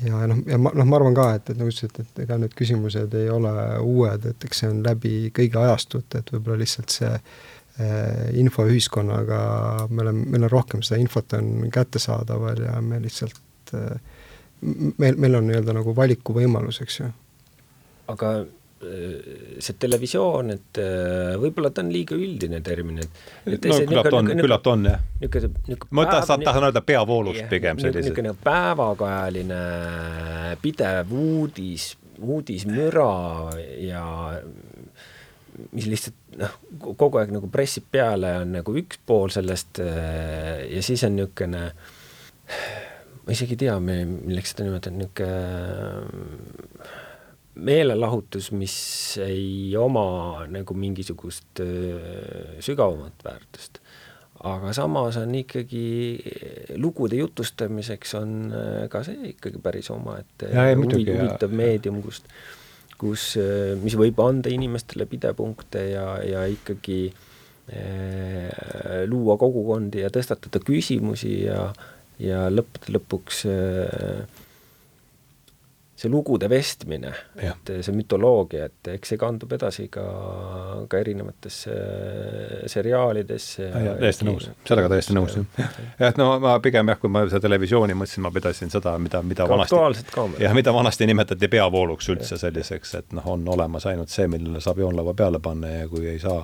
[0.02, 2.38] ja noh, ja ma, noh, ma arvan ka, et, et nagu sa ütlesid, et ega
[2.42, 3.52] need küsimused ei ole
[3.86, 7.12] uued, et eks see on läbi kõigi ajastute, et võib-olla lihtsalt see
[7.80, 9.42] infoühiskonnaga,
[9.90, 13.40] me oleme, meil on rohkem seda infot on kättesaadaval ja me lihtsalt,
[13.72, 13.94] eh,
[14.98, 17.08] meil, meil on nii-öelda nagu valikuvõimalus, eks ju.
[18.12, 20.82] aga eh, see televisioon, et
[21.40, 24.88] võib-olla ta on liiga üldine termin, et, et no küllap ta on, küllap ta on,
[24.92, 25.88] jah.
[25.90, 28.10] ma tahan, tahan öelda peavoolust pigem sellised.
[28.10, 29.62] niisugune päevakajaline
[30.60, 33.12] pidev uudis, uudismüra
[33.80, 34.04] ja
[35.72, 36.56] mis lihtsalt noh,
[36.98, 41.62] kogu aeg nagu pressib peale, on nagu üks pool sellest äh, ja siis on niisugune,
[43.22, 47.00] ma isegi ei tea, milleks seda nimetada, niisugune
[47.52, 48.74] meelelahutus, mis
[49.20, 53.82] ei oma nagu mingisugust äh, sügavamat väärtust.
[54.42, 55.84] aga samas on ikkagi,
[56.80, 60.48] lugude jutustamiseks on äh, ka see ikkagi päris omaette
[60.80, 62.26] huvitav meedium, kust
[63.02, 68.52] kus, eh, mis võib anda inimestele pidepunkte ja, ja ikkagi eh,
[69.10, 71.66] luua kogukondi ja tõstatada küsimusi ja,
[72.22, 74.41] ja lõppude lõpuks eh,
[76.02, 80.04] see lugude vestmine, et see mütoloogia, et eks see kandub edasi ka,
[80.90, 81.76] ka erinevatesse
[82.72, 83.68] seriaalidesse.
[84.00, 85.78] täiesti nõus, sellega täiesti nõus, jah.
[86.00, 89.22] jah, et no ma pigem jah, kui ma seda televisiooni mõtlesin, ma pidasin seda, mida,
[89.26, 94.12] mida ka vanasti, jah, mida vanasti nimetati peavooluks üldse selliseks, et noh, on olemas ainult
[94.12, 96.42] see, millele saab joonlauva peale panna ja kui ei saa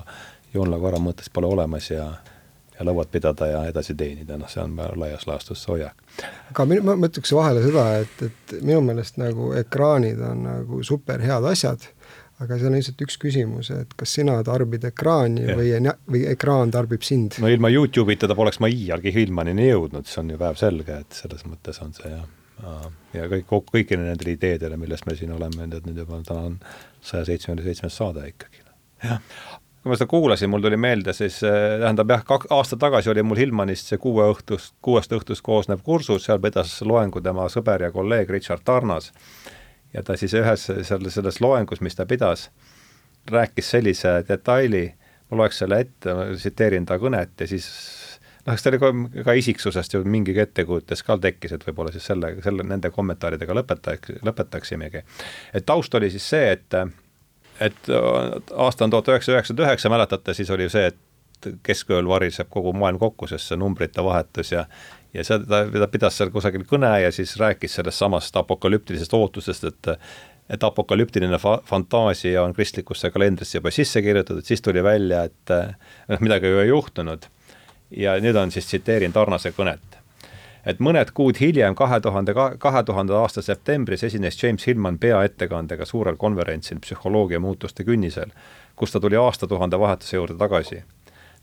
[0.53, 2.09] joonlauga ära mõttes pole olemas ja
[2.79, 6.03] ja lauad pidada ja edasi teenida, noh, see on laias laastus see hoiak.
[6.51, 11.19] aga minu, ma, ütleks vahele seda, et, et minu meelest nagu ekraanid on nagu super
[11.23, 11.83] head asjad,
[12.39, 15.59] aga seal on lihtsalt üks küsimus, et kas sina tarbid ekraani ja.
[15.59, 15.73] või,
[16.15, 17.39] või ekraan tarbib sind?
[17.43, 21.43] no ilma Youtube'ita ta poleks ma iialgi Hillmanini jõudnud, see on ju päevselge, et selles
[21.49, 22.27] mõttes on see jah.
[23.15, 26.61] ja kõik, kõikidele nendele ideedele, millest me siin oleme, nüüd juba täna on
[27.01, 28.63] saja seitsmekümne seitsmes saade ikkagi.
[29.03, 29.19] jah,
[29.89, 33.23] kui ma seda kuulasin, mul tuli meelde siis, äh, tähendab jah, kak-, aasta tagasi oli
[33.25, 37.89] mul Hillmanist see kuue õhtust, kuuest õhtust koosnev kursus, seal pidas loengu tema sõber ja
[37.91, 39.11] kolleeg Richard Tarnas.
[39.93, 42.51] ja ta siis ühes selles, selles loengus, mis ta pidas,
[43.31, 44.93] rääkis sellise detaili,
[45.31, 47.65] ma loeks selle ette, tsiteerin ta kõnet ja siis
[48.45, 48.93] noh, eks ta oli ka,
[49.25, 54.19] ka isiksusest ju mingi ettekujutus ka tekkis, et võib-olla siis selle, selle, nende kommentaaridega lõpetaks,
[54.21, 55.01] lõpetaksimegi.
[55.53, 56.77] et taust oli siis see, et
[57.59, 62.49] et äh, aasta on tuhat üheksasada üheksakümmend üheksa, mäletate, siis oli see, et keskööl variseb
[62.51, 64.65] kogu maailm kokku, sest see numbrite vahetus ja
[65.13, 69.95] ja seda, ta pidas seal kusagil kõne ja siis rääkis sellest samast apokalüptilisest ootusest, et
[70.49, 75.53] et apokalüptiline fa-, fantaasia on kristlikusse kalendrisse juba sisse kirjutatud, siis tuli välja, et
[76.09, 77.27] noh, midagi ju ei juhtunud.
[77.89, 79.88] ja nüüd on siis, tsiteerin Tarnase kõnet.
[80.65, 86.17] Et mõned kuud hiljem, kahe tuhande, kahe tuhande aasta septembris esines James Hillman peaettekandega suurel
[86.17, 88.33] konverentsil psühholoogia muutuste künnisel,
[88.75, 90.83] kus ta tuli aastatuhande vahetuse juurde tagasi.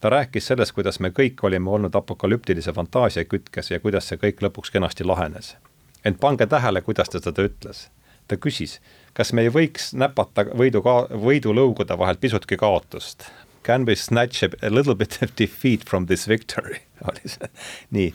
[0.01, 4.43] ta rääkis sellest, kuidas me kõik olime olnud apokalüptilise fantaasia kütkes ja kuidas see kõik
[4.45, 5.57] lõpuks kenasti lahenes.
[6.05, 7.89] ent pange tähele, kuidas ta seda ütles.
[8.29, 8.81] ta küsis,
[9.15, 13.31] kas me ei võiks näpata võidu ka-, võidulõugude vahelt pisutki kaotust.
[13.63, 17.49] Can we snatch a little bit of defeat from this victory, oli see,
[17.91, 18.13] nii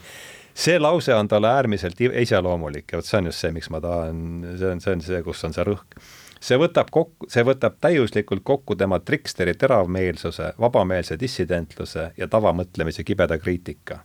[0.53, 4.19] see lause on talle äärmiselt iseloomulik ja vot see on just see, miks ma tahan,
[4.57, 5.97] see on, see on see, kus on see rõhk.
[6.41, 13.37] see võtab kokku, see võtab täiuslikult kokku tema triksteri teravmeelsuse, vabameelse dissidentluse ja tavamõtlemise kibeda
[13.37, 14.01] kriitika.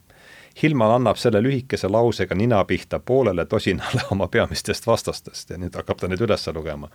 [0.63, 6.01] Hillman annab selle lühikese lausega nina pihta poolele tosinale oma peamistest vastastest ja nüüd hakkab
[6.01, 6.91] ta neid üles lugema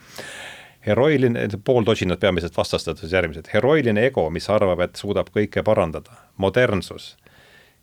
[0.86, 7.16] heroiline, pool tosinat peamisest vastastest järgmised, heroiline ego, mis arvab, et suudab kõike parandada, modernsus,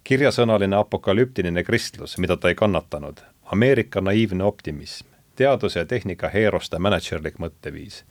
[0.08, 3.20] kirjasõnaline apokalüptiline kristlus, mida ta ei kannatanud,
[3.52, 5.06] Ameerika naiivne optimism,
[5.36, 8.04] teaduse ja tehnika heeroste mänedžerlik mõtteviis.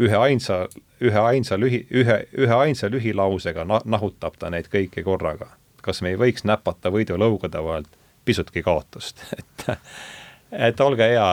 [0.00, 0.66] ühe ainsa,
[1.00, 5.46] ühe ainsa lühi, ühe, ühe ainsa lühilausega na-, nahutab ta neid kõiki korraga.
[5.82, 7.88] kas me ei võiks näpata võidulõugude vahelt?
[8.24, 9.66] Pisutki kaotust, et
[10.52, 11.28] et olge hea,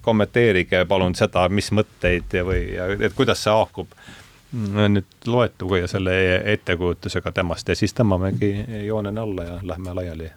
[0.00, 2.62] kommenteerige palun seda, mis mõtteid või,
[3.04, 3.92] et kuidas see haakub
[4.52, 6.14] nüüd loetuga ja selle
[6.54, 8.52] ettekujutusega temast ja siis tõmbamegi
[8.86, 10.30] jooneni alla ja lähme laiali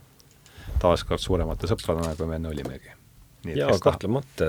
[0.81, 2.95] taaskord suuremate sõpradena, kui me enne olimegi.
[3.55, 4.47] jaa, kahtlemata,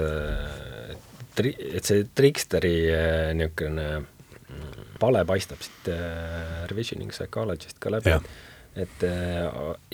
[1.39, 8.17] et see Tricksteri äh, niisugune mm, pale paistab siit äh, Revisioning Psychologist ka läbi,
[8.77, 9.47] et äh,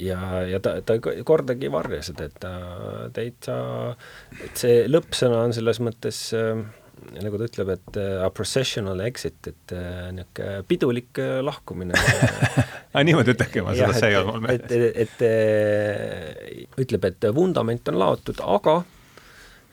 [0.02, 2.52] ja, ja ta, ta kordagi ei varja seda, et ta
[3.14, 3.60] täitsa,
[4.44, 6.64] et see lõppsõna on selles mõttes äh,
[7.16, 13.02] nagu ta ütleb, et uh, a processional exit, et uh, niisugune pidulik uh, lahkumine aa,
[13.06, 14.94] niimoodi ütlebki, ma seda see ei olnud mul meeles.
[15.04, 18.78] et, et, ütleb, et vundament on laotud, aga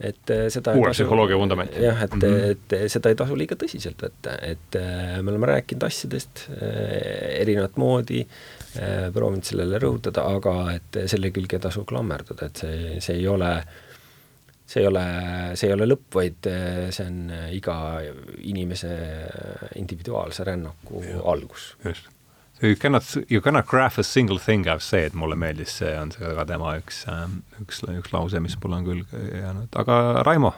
[0.06, 1.76] et seda uue psühholoogia vundament.
[1.80, 2.76] jah, et mm, -hmm.
[2.82, 8.26] et seda ei tasu liiga tõsiselt võtta, et me oleme rääkinud asjadest erinevat moodi,
[9.16, 13.54] proovinud sellele rõhutada, aga et selle külge ei tasu klammerduda, et see, see ei ole
[13.56, 13.85] äh,
[14.66, 15.05] see ei ole,
[15.57, 17.78] see ei ole lõpp, vaid eh, see on eh, iga
[18.49, 18.91] inimese
[19.80, 21.74] individuaalse rännaku ja, algus.
[21.86, 22.11] just.
[22.63, 26.30] You cannot, you cannot graph a single thing I've said, mulle meeldis, see on see
[26.38, 27.01] ka tema üks,
[27.59, 30.53] üks, üks lause, mis mulle on küll jäänud, aga Raimo,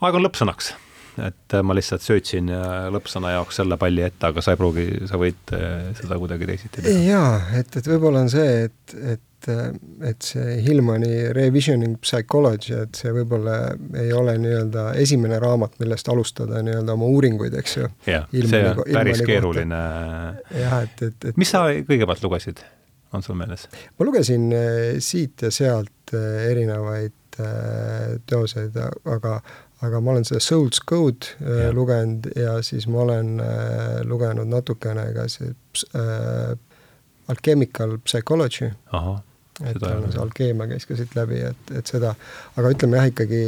[0.00, 0.72] aeg on lõppsõnaks
[1.20, 2.48] et ma lihtsalt söötsin
[2.90, 5.52] lõppsõna jaoks selle palli ette, aga sa ei pruugi, sa võid
[6.00, 7.04] seda kuidagi teisiti teha.
[7.12, 13.12] jaa, et, et võib-olla on see, et, et et see Hillmani Revisioning Psychology, et see
[13.14, 13.56] võib-olla
[14.00, 17.90] ei ole nii-öelda esimene raamat, millest alustada nii-öelda oma uuringuid, eks ju.
[18.08, 19.82] jah, see on päris Ilmani keeruline.
[20.60, 22.64] jah, et, et, et mis sa kõigepealt lugesid,
[23.14, 23.68] on sul meeles?
[23.98, 29.38] ma lugesin eh, siit ja sealt eh, erinevaid eh, teoseid, aga
[29.84, 31.72] aga ma olen seda Soul's Code ja.
[31.74, 33.34] lugenud ja siis ma olen
[34.08, 35.50] lugenud natukene ka see
[35.98, 36.54] äh,
[37.28, 38.70] Alchemical Psychology.
[39.62, 42.14] Et tal see alkeemia käis ka siit läbi, et, et seda,
[42.58, 43.42] aga ütleme jah, ikkagi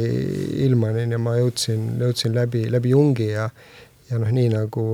[0.67, 3.49] Ilmanini ma jõudsin, jõudsin läbi, läbi Jungi ja
[4.07, 4.87] ja noh, nii nagu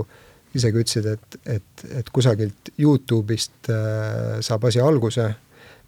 [0.57, 5.25] isegi ütlesid, et, et, et kusagilt Youtube'ist äh, saab asi alguse,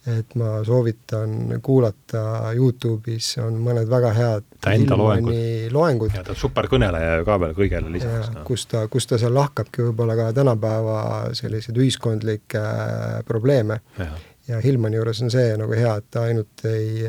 [0.05, 5.37] et ma soovitan kuulata Youtube'is on mõned väga head ta enda loengud.
[5.73, 6.13] loengud.
[6.13, 8.29] ja ta on superkõneleja ka veel kõigele lisaks.
[8.35, 8.45] No.
[8.45, 10.99] kus ta, kus ta seal lahkabki võib-olla ka tänapäeva
[11.37, 14.13] selliseid ühiskondlikke äh, probleeme ja
[14.47, 17.07] ja Hillmani juures on see nagu hea, et ta ainult ei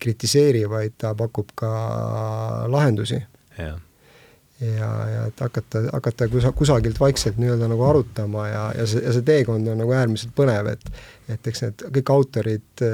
[0.00, 1.70] kritiseeri, vaid ta pakub ka
[2.68, 3.20] lahendusi.
[3.58, 3.76] ja,
[4.60, 9.14] ja, ja et hakata, hakata kusa-, kusagilt vaikselt nii-öelda nagu arutama ja, ja see, ja
[9.14, 10.92] see teekond on nagu äärmiselt põnev, et
[11.32, 12.84] et eks need kõik autorid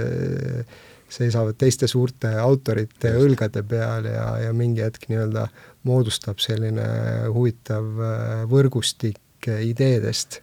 [1.10, 3.24] seisavad teiste suurte autorite Just.
[3.24, 5.48] õlgade peal ja, ja mingi hetk nii-öelda
[5.88, 6.86] moodustab selline
[7.34, 7.88] huvitav
[8.52, 10.42] võrgustik ideedest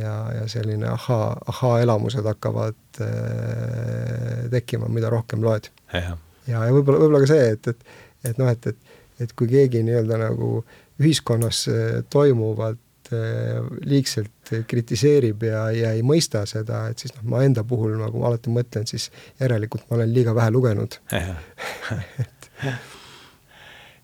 [0.00, 5.70] ja, ja selline ahaa, ahaa-elamused hakkavad äh, tekkima, mida rohkem loed.
[5.92, 6.14] ja,
[6.46, 7.84] ja võib-olla, võib-olla ka see, et, et,
[8.30, 10.54] et noh, et, et, et kui keegi nii-öelda nagu
[11.02, 17.44] ühiskonnas äh, toimuvat äh, liigselt kritiseerib ja, ja ei mõista seda, et siis noh, ma
[17.46, 19.10] enda puhul nagu alati mõtlen, siis
[19.40, 20.98] järelikult ma olen liiga vähe lugenud.
[22.22, 22.50] Et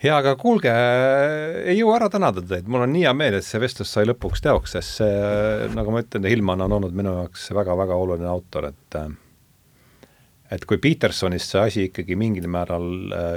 [0.03, 0.73] ja aga kuulge,
[1.65, 4.45] ei jõua ära tänada teid, mul on nii hea meel, et see vestlus sai lõpuks
[4.45, 9.01] teoks, sest see, nagu ma ütlen, Hillman on olnud minu jaoks väga-väga oluline autor, et
[10.49, 12.87] et kui Petersonist see asi ikkagi mingil määral,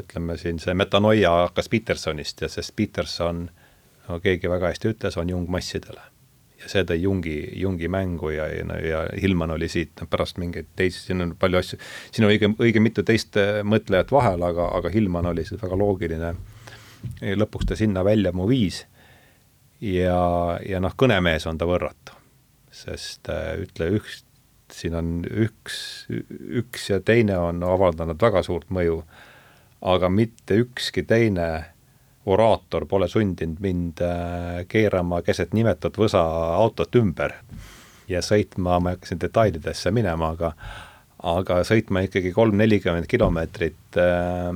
[0.03, 3.43] ütleme siin, see metanoia hakkas Petersonist ja sest Peterson,
[4.07, 6.07] no keegi väga hästi ütles, on Jung massidele.
[6.61, 10.67] ja see tõi Jungi, Jungi mängu ja, ja, ja Hillman oli siit noh, pärast mingeid
[10.77, 11.79] teisi, siin on palju asju,
[12.13, 13.33] siin on õige, õige mitu teist
[13.65, 16.35] mõtlejat vahel, aga, aga Hillman oli siis väga loogiline.
[17.21, 18.85] Lõpuks ta sinna välja mu viis.
[19.81, 22.17] ja, ja noh, kõnemees on ta võrratu,
[22.71, 24.23] sest äh, ütle üks,
[24.71, 26.07] siin on üks,
[26.61, 29.01] üks ja teine on avaldanud väga suurt mõju,
[29.81, 31.47] aga mitte ükski teine
[32.29, 36.21] oraator pole sundinud mind äh, keerama keset nimetut võsa
[36.55, 37.33] autot ümber
[38.11, 40.53] ja sõitma, ma ei hakka siin detailidesse minema, aga
[41.21, 44.47] aga sõitma ikkagi kolm-nelikümmend kilomeetrit äh,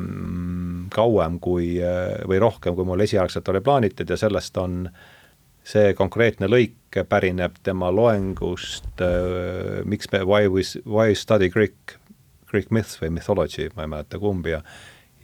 [0.93, 4.87] kauem kui äh, või rohkem, kui mul esialgselt oli plaanitud ja sellest on
[5.65, 11.97] see konkreetne lõik pärineb tema loengust äh, miks me, why we, why study Greek,
[12.49, 14.63] Greek myths või mythology, ma ei mäleta kumb ja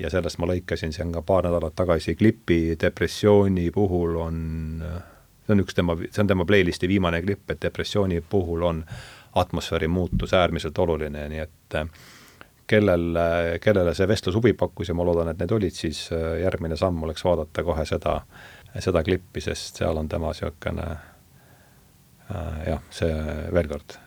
[0.02, 4.38] ja sellest ma lõikasin siin ka paar nädalat tagasi klipi depressiooni puhul on,
[5.46, 8.86] see on üks tema, see on tema playlisti viimane klipp, et depressiooni puhul on
[9.36, 11.78] atmosfääri muutus äärmiselt oluline, nii et
[12.68, 13.18] kellel,
[13.64, 16.10] kellele see vestlus huvi pakkus ja ma loodan, et need olid, siis
[16.42, 18.20] järgmine samm oleks vaadata kohe seda,
[18.80, 20.88] seda klippi, sest seal on tema niisugune
[22.68, 23.12] jah, see
[23.54, 23.98] veel kord,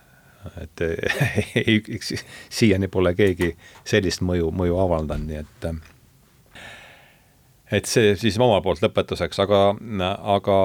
[0.61, 0.85] et
[1.61, 3.51] ei, siiani pole keegi
[3.85, 5.69] sellist mõju, mõju avaldanud, nii et
[7.73, 9.61] et see siis omalt poolt lõpetuseks, aga,
[10.35, 10.57] aga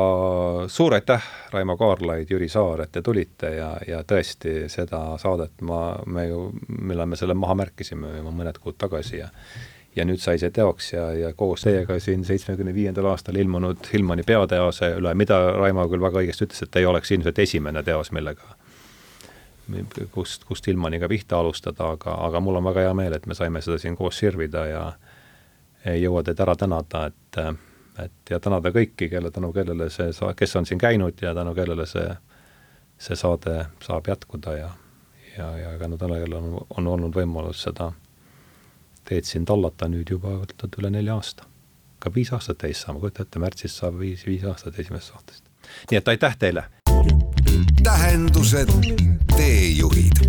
[0.72, 5.97] suur aitäh, Raimo Kaarlaid, Jüri Saar, et te tulite ja, ja tõesti seda saadet ma,
[6.06, 9.30] me ju, millal me selle maha märkisime juba mõned kuud tagasi ja
[9.97, 14.24] ja nüüd sai see teoks ja, ja koos teiega siin seitsmekümne viiendal aastal ilmunud Hillmani
[14.24, 18.56] peateose üle, mida Raimo küll väga õigesti ütles, et ei oleks ilmselt esimene teos, millega
[20.12, 23.62] kust, kust Hillmaniga pihta alustada, aga, aga mul on väga hea meel, et me saime
[23.66, 24.84] seda siin koos sirvida ja
[25.86, 27.39] ei jõua teid ära tänada, et,
[28.03, 31.55] et ja tänada kõiki, kelle, tänu kellele see sa-, kes on siin käinud ja tänu
[31.55, 32.09] kellele see,
[32.97, 34.69] see saade saab jätkuda ja,
[35.38, 37.91] ja, ja ka tänu kellele on, on olnud võimalus seda
[39.09, 40.36] teed siin tallata nüüd juba
[40.77, 41.47] üle nelja aasta.
[41.99, 45.43] ka viis aastat täis saama, kujuta ette, märtsis saab viis, viis aastat esimesest saatest.
[45.91, 46.63] nii et aitäh teile!
[47.84, 48.73] tähendused,
[49.36, 50.25] teejuhid